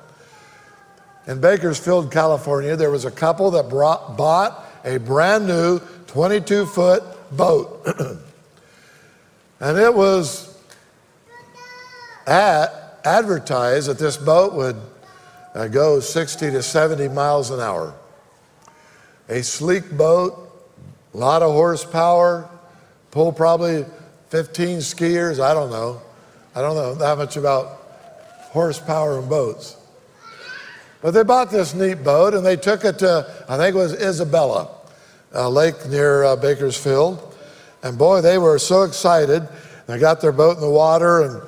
In 1.30 1.40
Bakersfield, 1.40 2.12
California, 2.12 2.76
there 2.76 2.90
was 2.90 3.06
a 3.06 3.12
couple 3.12 3.52
that 3.52 3.70
brought, 3.70 4.18
bought 4.18 4.66
a 4.84 4.98
brand 4.98 5.46
new 5.46 5.80
22 6.08 6.66
foot 6.66 7.04
boat. 7.38 7.86
and 9.60 9.78
it 9.78 9.94
was 9.94 10.60
at, 12.26 13.00
advertised 13.06 13.90
that 13.90 14.00
this 14.00 14.18
boat 14.18 14.56
would 14.56 14.76
uh, 15.54 15.68
go 15.68 16.00
60 16.00 16.50
to 16.50 16.64
70 16.64 17.10
miles 17.10 17.52
an 17.52 17.60
hour. 17.60 17.94
A 19.30 19.44
sleek 19.44 19.96
boat, 19.96 20.34
a 21.14 21.18
lot 21.18 21.44
of 21.44 21.52
horsepower, 21.52 22.50
pull 23.12 23.32
probably 23.32 23.86
15 24.30 24.80
skiers. 24.80 25.40
I 25.40 25.54
don't 25.54 25.70
know. 25.70 26.02
I 26.56 26.62
don't 26.62 26.74
know 26.74 26.96
that 26.96 27.20
much 27.20 27.38
about 27.38 27.68
horsepower 28.52 29.20
and 29.20 29.30
boats. 29.30 29.76
But 31.02 31.12
they 31.12 31.24
bought 31.24 31.50
this 31.50 31.74
neat 31.74 32.04
boat 32.04 32.34
and 32.34 32.46
they 32.46 32.58
took 32.58 32.84
it 32.84 33.00
to, 33.00 33.46
I 33.48 33.58
think 33.58 33.76
it 33.76 33.80
was 33.80 33.94
Isabella, 33.94 34.70
a 35.32 35.50
lake 35.50 35.88
near 35.88 36.24
uh, 36.24 36.36
Bakersfield. 36.36 37.26
And 37.84 37.98
boy, 37.98 38.22
they 38.22 38.38
were 38.38 38.60
so 38.60 38.84
excited. 38.84 39.48
They 39.88 39.98
got 39.98 40.20
their 40.20 40.34
boat 40.34 40.56
in 40.56 40.62
the 40.62 40.70
water 40.70 41.22
and, 41.22 41.42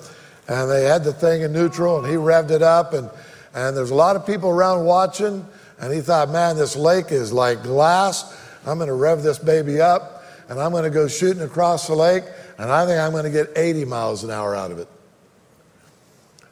and 0.47 0.71
they 0.71 0.85
had 0.85 1.03
the 1.03 1.11
thing 1.11 1.41
in 1.41 1.51
neutral 1.51 1.99
and 1.99 2.07
he 2.07 2.15
revved 2.15 2.51
it 2.51 2.61
up. 2.61 2.93
And, 2.93 3.09
and 3.53 3.75
there's 3.75 3.91
a 3.91 3.95
lot 3.95 4.15
of 4.15 4.25
people 4.25 4.49
around 4.49 4.85
watching. 4.85 5.45
And 5.81 5.93
he 5.93 5.99
thought, 5.99 6.29
man, 6.29 6.55
this 6.55 6.75
lake 6.75 7.11
is 7.11 7.33
like 7.33 7.63
glass. 7.63 8.37
I'm 8.65 8.77
going 8.77 8.87
to 8.87 8.93
rev 8.93 9.23
this 9.23 9.39
baby 9.39 9.81
up 9.81 10.23
and 10.47 10.59
I'm 10.61 10.71
going 10.71 10.83
to 10.83 10.89
go 10.89 11.07
shooting 11.07 11.43
across 11.43 11.87
the 11.87 11.95
lake. 11.95 12.23
And 12.57 12.71
I 12.71 12.85
think 12.85 13.01
I'm 13.01 13.11
going 13.11 13.25
to 13.25 13.31
get 13.31 13.49
80 13.57 13.85
miles 13.85 14.23
an 14.23 14.31
hour 14.31 14.55
out 14.55 14.71
of 14.71 14.79
it. 14.79 14.87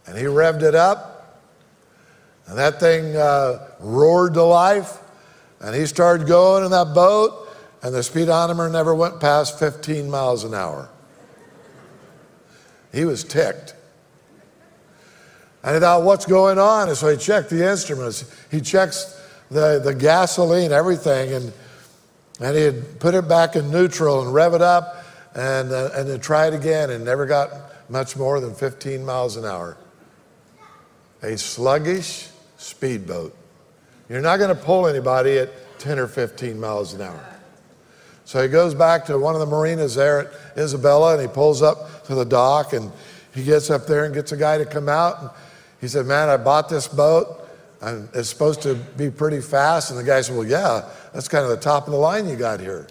And 0.06 0.18
he 0.18 0.26
revved 0.26 0.64
it 0.64 0.76
up 0.76 1.19
and 2.50 2.58
that 2.58 2.80
thing 2.80 3.16
uh, 3.16 3.70
roared 3.80 4.34
to 4.34 4.44
life. 4.44 4.98
And 5.62 5.76
he 5.76 5.86
started 5.86 6.28
going 6.28 6.66
in 6.66 6.72
that 6.72 6.96
boat. 6.96 7.48
and 7.84 7.94
the 7.94 8.02
speedometer 8.02 8.70
never 8.70 8.96
went 8.96 9.22
past 9.22 9.60
15 9.60 10.10
miles 10.10 10.44
an 10.44 10.56
hour. 10.56 10.90
He 12.92 13.06
was 13.06 13.24
ticked. 13.24 13.76
And 15.64 15.76
he 15.76 15.80
thought, 15.80 16.04
what's 16.04 16.26
going 16.26 16.58
on? 16.58 16.90
And 16.90 16.98
so 16.98 17.10
he 17.10 17.18
checked 17.18 17.52
the 17.52 17.70
instruments. 17.70 18.26
He 18.50 18.62
checks 18.62 19.22
the, 19.52 19.80
the 19.84 19.94
gasoline, 19.94 20.72
everything, 20.72 21.34
and, 21.34 21.54
and 22.40 22.58
he 22.58 22.64
had 22.64 23.00
put 23.00 23.14
it 23.14 23.28
back 23.28 23.56
in 23.56 23.70
neutral 23.70 24.24
and 24.24 24.34
rev 24.34 24.56
it 24.56 24.62
up 24.62 25.04
and, 25.36 25.72
uh, 25.72 25.92
and 25.94 26.10
then 26.10 26.20
it 26.48 26.54
again 26.56 26.90
and 26.90 27.06
never 27.06 27.28
got 27.28 27.52
much 27.90 28.18
more 28.18 28.40
than 28.40 28.56
15 28.56 29.06
miles 29.06 29.38
an 29.38 29.46
hour. 29.46 29.78
A 31.22 31.38
sluggish 31.38 32.30
speedboat. 32.60 33.36
You're 34.10 34.22
not 34.22 34.38
going 34.38 34.56
to 34.56 34.62
pull 34.62 34.88
anybody 34.88 35.38
at 35.38 35.50
10 35.80 35.98
or 35.98 36.08
15 36.08 36.60
miles 36.60 36.94
an 36.94 37.02
hour. 37.02 37.26
So 38.26 38.42
he 38.42 38.48
goes 38.48 38.76
back 38.76 39.06
to 39.06 39.18
one 39.18 39.34
of 39.34 39.40
the 39.40 39.48
marinas 39.48 39.96
there 39.96 40.20
at 40.20 40.58
Isabella 40.58 41.14
and 41.14 41.22
he 41.22 41.28
pulls 41.28 41.62
up 41.62 42.04
to 42.06 42.16
the 42.16 42.26
dock 42.26 42.74
and 42.74 42.92
he 43.34 43.44
gets 43.44 43.70
up 43.70 43.88
there 43.88 44.06
and 44.06 44.14
gets 44.14 44.32
a 44.32 44.38
guy 44.38 44.58
to 44.58 44.66
come 44.66 44.90
out. 44.90 45.20
And 45.20 45.30
he 45.82 45.88
said, 45.88 46.06
Man, 46.06 46.30
I 46.30 46.38
bought 46.38 46.70
this 46.70 46.88
boat 46.88 47.50
and 47.82 48.10
it's 48.14 48.30
supposed 48.30 48.62
to 48.64 48.76
be 48.76 49.10
pretty 49.10 49.42
fast. 49.42 49.90
And 49.90 50.00
the 50.00 50.04
guy 50.04 50.22
said, 50.22 50.36
Well, 50.36 50.46
yeah, 50.46 50.88
that's 51.14 51.28
kind 51.28 51.44
of 51.44 51.50
the 51.50 51.58
top 51.58 51.88
of 51.88 51.92
the 51.92 51.98
line 51.98 52.28
you 52.28 52.36
got 52.36 52.60
here. 52.60 52.88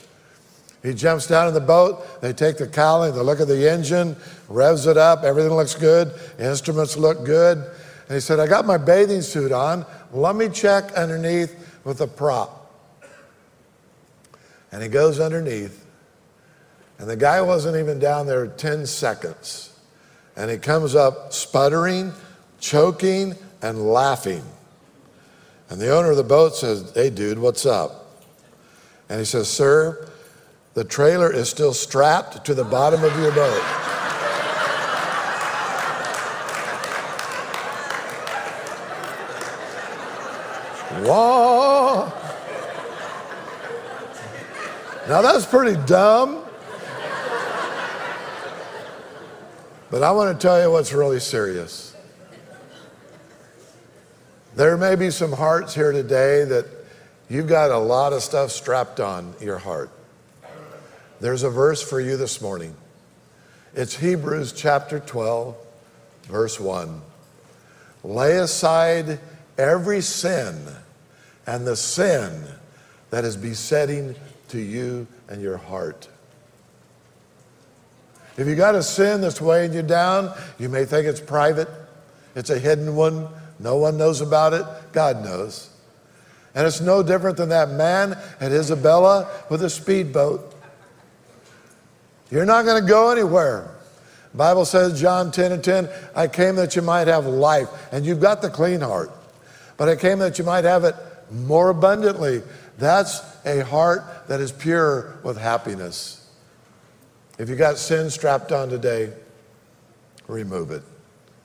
He 0.83 0.95
jumps 0.95 1.27
down 1.27 1.49
in 1.49 1.55
the 1.55 1.61
boat. 1.61 2.21
They 2.21 2.33
take 2.33 2.57
the 2.57 2.67
cowling, 2.67 3.15
they 3.15 3.21
look 3.21 3.41
at 3.41 3.49
the 3.49 3.71
engine, 3.71 4.17
revs 4.49 4.87
it 4.87 4.97
up. 4.97 5.25
Everything 5.25 5.53
looks 5.53 5.75
good. 5.75 6.13
Instruments 6.39 6.97
look 6.97 7.25
good. 7.25 7.65
And 8.09 8.15
he 8.15 8.21
said, 8.21 8.41
I 8.41 8.47
got 8.47 8.65
my 8.65 8.79
bathing 8.79 9.21
suit 9.21 9.53
on. 9.53 9.85
Let 10.13 10.35
me 10.35 10.49
check 10.49 10.93
underneath 10.93 11.79
with 11.85 12.01
a 12.01 12.07
prop. 12.07 12.73
And 14.73 14.83
he 14.83 14.89
goes 14.89 15.21
underneath. 15.21 15.85
And 16.99 17.09
the 17.09 17.17
guy 17.17 17.43
wasn't 17.43 17.77
even 17.77 17.99
down 17.99 18.27
there 18.27 18.47
10 18.47 18.87
seconds. 18.87 19.79
And 20.37 20.51
he 20.51 20.57
comes 20.57 20.95
up 20.95 21.35
sputtering, 21.35 22.13
choking, 22.61 23.35
and 23.61 23.87
laughing. 23.87 24.43
And 25.69 25.79
the 25.79 25.95
owner 25.95 26.11
of 26.11 26.17
the 26.17 26.25
boat 26.25 26.57
says, 26.57 26.91
Hey, 26.95 27.11
dude, 27.11 27.39
what's 27.39 27.67
up? 27.67 28.25
And 29.11 29.19
he 29.19 29.27
says, 29.27 29.51
Sir, 29.51 30.09
the 30.73 30.85
trailer 30.85 31.31
is 31.31 31.51
still 31.51 31.75
strapped 31.75 32.45
to 32.47 32.55
the 32.55 32.65
bottom 32.65 33.05
of 33.05 33.19
your 33.19 33.33
boat. 33.33 33.98
Whoa. 40.89 42.13
Now 45.09 45.23
that's 45.23 45.45
pretty 45.45 45.79
dumb. 45.87 46.45
But 49.91 50.03
I 50.03 50.11
want 50.13 50.39
to 50.39 50.47
tell 50.47 50.61
you 50.61 50.71
what's 50.71 50.93
really 50.93 51.21
serious. 51.21 51.95
There 54.55 54.77
may 54.77 54.97
be 54.97 55.11
some 55.11 55.33
hearts 55.33 55.75
here 55.75 55.93
today 55.93 56.45
that 56.45 56.67
you've 57.29 57.47
got 57.47 57.71
a 57.71 57.79
lot 57.79 58.13
of 58.13 58.23
stuff 58.23 58.51
strapped 58.51 58.99
on 58.99 59.35
your 59.41 59.59
heart. 59.59 59.91
There's 61.21 61.43
a 61.43 61.51
verse 61.51 61.83
for 61.83 62.01
you 62.01 62.17
this 62.17 62.41
morning. 62.41 62.75
It's 63.75 63.97
Hebrews 63.97 64.53
chapter 64.53 65.01
12, 65.01 65.57
verse 66.25 66.59
1. 66.59 67.03
Lay 68.05 68.39
aside 68.39 69.21
every 69.59 70.01
sin 70.01 70.57
and 71.47 71.67
the 71.67 71.77
sin 71.77 72.45
that 73.11 73.25
is 73.25 73.37
besetting 73.37 74.15
to 74.49 74.59
you 74.59 75.07
and 75.29 75.43
your 75.43 75.57
heart. 75.57 76.09
If 78.37 78.47
you 78.47 78.55
got 78.55 78.77
a 78.77 78.83
sin 78.83 79.21
that's 79.21 79.41
weighing 79.41 79.73
you 79.73 79.83
down, 79.83 80.33
you 80.59 80.69
may 80.69 80.85
think 80.85 81.07
it's 81.07 81.21
private, 81.21 81.69
it's 82.37 82.51
a 82.51 82.59
hidden 82.59 82.95
one, 82.95 83.29
no 83.59 83.77
one 83.77 83.99
knows 83.99 84.21
about 84.21 84.53
it. 84.53 84.65
God 84.93 85.25
knows. 85.25 85.71
And 86.55 86.67
it's 86.67 86.81
no 86.81 87.03
different 87.03 87.37
than 87.37 87.49
that 87.51 87.71
man 87.71 88.17
at 88.41 88.53
Isabella 88.53 89.29
with 89.51 89.63
a 89.63 89.71
speedboat. 89.71 90.55
You're 92.31 92.45
not 92.45 92.65
going 92.65 92.81
to 92.81 92.89
go 92.89 93.11
anywhere. 93.11 93.75
Bible 94.35 94.65
says, 94.65 95.01
John 95.01 95.33
10 95.33 95.53
and 95.53 95.65
10, 95.65 95.89
I 96.15 96.29
came 96.29 96.57
that 96.57 96.77
you 96.77 96.83
might 96.83 97.09
have 97.09 97.27
life. 97.27 97.69
And 97.93 98.05
you've 98.05 98.21
got 98.21 98.43
the 98.43 98.51
clean 98.51 98.81
heart. 98.81 99.11
But 99.79 99.89
I 99.89 99.97
came 99.97 100.19
that 100.19 100.39
you 100.39 100.45
might 100.45 100.65
have 100.65 100.85
it 100.85 100.95
more 101.31 101.71
abundantly. 101.71 102.43
That's 102.77 103.23
a 103.47 103.65
heart 103.65 104.29
that 104.29 104.41
is 104.41 104.53
pure 104.53 105.19
with 105.23 105.39
happiness. 105.39 106.29
If 107.39 107.49
you 107.49 107.57
got 107.57 107.79
sin 107.79 108.11
strapped 108.11 108.53
on 108.53 108.69
today, 108.69 109.13
remove 110.27 110.73
it. 110.73 110.83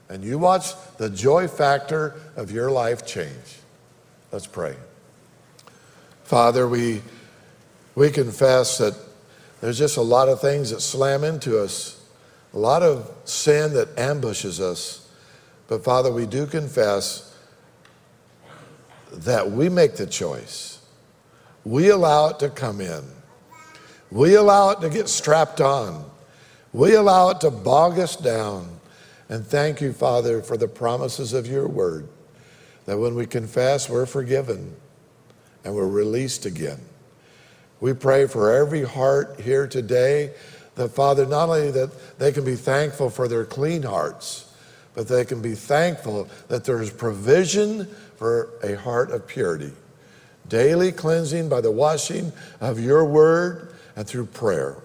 And 0.09 0.23
you 0.23 0.37
watch 0.37 0.73
the 0.97 1.09
joy 1.09 1.47
factor 1.47 2.15
of 2.35 2.51
your 2.51 2.69
life 2.69 3.05
change. 3.05 3.59
Let's 4.31 4.47
pray. 4.47 4.75
Father, 6.23 6.67
we, 6.67 7.01
we 7.95 8.09
confess 8.09 8.79
that 8.79 8.95
there's 9.61 9.77
just 9.77 9.97
a 9.97 10.01
lot 10.01 10.27
of 10.27 10.41
things 10.41 10.71
that 10.71 10.81
slam 10.81 11.23
into 11.23 11.59
us, 11.59 12.03
a 12.53 12.57
lot 12.57 12.81
of 12.81 13.11
sin 13.25 13.73
that 13.73 13.97
ambushes 13.97 14.59
us. 14.59 15.07
But 15.67 15.83
Father, 15.83 16.11
we 16.11 16.25
do 16.25 16.47
confess 16.47 17.32
that 19.13 19.51
we 19.51 19.69
make 19.69 19.95
the 19.95 20.07
choice. 20.07 20.79
We 21.63 21.89
allow 21.89 22.29
it 22.29 22.39
to 22.39 22.49
come 22.49 22.81
in. 22.81 23.03
We 24.11 24.35
allow 24.35 24.71
it 24.71 24.81
to 24.81 24.89
get 24.89 25.09
strapped 25.09 25.61
on. 25.61 26.09
We 26.71 26.95
allow 26.95 27.29
it 27.29 27.41
to 27.41 27.51
bog 27.51 27.99
us 27.99 28.15
down. 28.15 28.79
And 29.29 29.45
thank 29.45 29.81
you, 29.81 29.93
Father, 29.93 30.41
for 30.41 30.57
the 30.57 30.67
promises 30.67 31.33
of 31.33 31.47
your 31.47 31.67
word 31.67 32.07
that 32.85 32.97
when 32.97 33.15
we 33.15 33.25
confess, 33.25 33.89
we're 33.89 34.05
forgiven 34.05 34.75
and 35.63 35.73
we're 35.73 35.87
released 35.87 36.45
again. 36.45 36.79
We 37.79 37.93
pray 37.93 38.27
for 38.27 38.51
every 38.51 38.83
heart 38.83 39.39
here 39.39 39.67
today 39.67 40.33
that, 40.75 40.89
Father, 40.89 41.25
not 41.25 41.49
only 41.49 41.71
that 41.71 42.19
they 42.19 42.31
can 42.31 42.43
be 42.43 42.55
thankful 42.55 43.09
for 43.09 43.27
their 43.27 43.45
clean 43.45 43.83
hearts, 43.83 44.53
but 44.93 45.07
they 45.07 45.25
can 45.25 45.41
be 45.41 45.55
thankful 45.55 46.29
that 46.49 46.65
there's 46.65 46.91
provision 46.91 47.87
for 48.17 48.49
a 48.63 48.75
heart 48.75 49.11
of 49.11 49.27
purity. 49.27 49.71
Daily 50.47 50.91
cleansing 50.91 51.49
by 51.49 51.61
the 51.61 51.71
washing 51.71 52.31
of 52.59 52.79
your 52.79 53.05
word 53.05 53.73
and 53.95 54.07
through 54.07 54.25
prayer. 54.27 54.77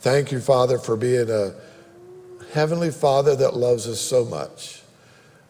Thank 0.00 0.32
you, 0.32 0.40
Father, 0.40 0.78
for 0.78 0.96
being 0.96 1.30
a 1.30 1.54
Heavenly 2.52 2.90
Father 2.90 3.36
that 3.36 3.54
loves 3.54 3.86
us 3.86 4.00
so 4.00 4.24
much. 4.24 4.82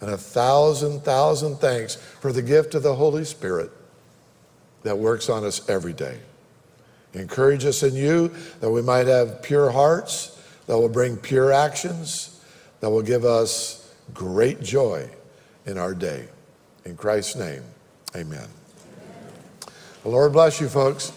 And 0.00 0.10
a 0.10 0.16
thousand, 0.16 1.00
thousand 1.00 1.56
thanks 1.56 1.96
for 1.96 2.32
the 2.32 2.42
gift 2.42 2.74
of 2.74 2.82
the 2.82 2.94
Holy 2.94 3.24
Spirit 3.24 3.70
that 4.82 4.98
works 4.98 5.28
on 5.28 5.44
us 5.44 5.68
every 5.68 5.92
day. 5.92 6.18
Encourage 7.14 7.64
us 7.64 7.82
in 7.82 7.94
you 7.94 8.28
that 8.60 8.70
we 8.70 8.82
might 8.82 9.06
have 9.06 9.42
pure 9.42 9.70
hearts, 9.70 10.40
that 10.66 10.76
will 10.78 10.88
bring 10.88 11.16
pure 11.16 11.52
actions, 11.52 12.40
that 12.80 12.90
will 12.90 13.02
give 13.02 13.24
us 13.24 13.94
great 14.12 14.60
joy 14.62 15.08
in 15.64 15.78
our 15.78 15.94
day. 15.94 16.28
In 16.86 16.96
Christ's 16.96 17.34
name, 17.34 17.64
amen. 18.14 18.46
The 20.04 20.08
Lord 20.08 20.32
bless 20.32 20.60
you, 20.60 20.68
folks. 20.68 21.10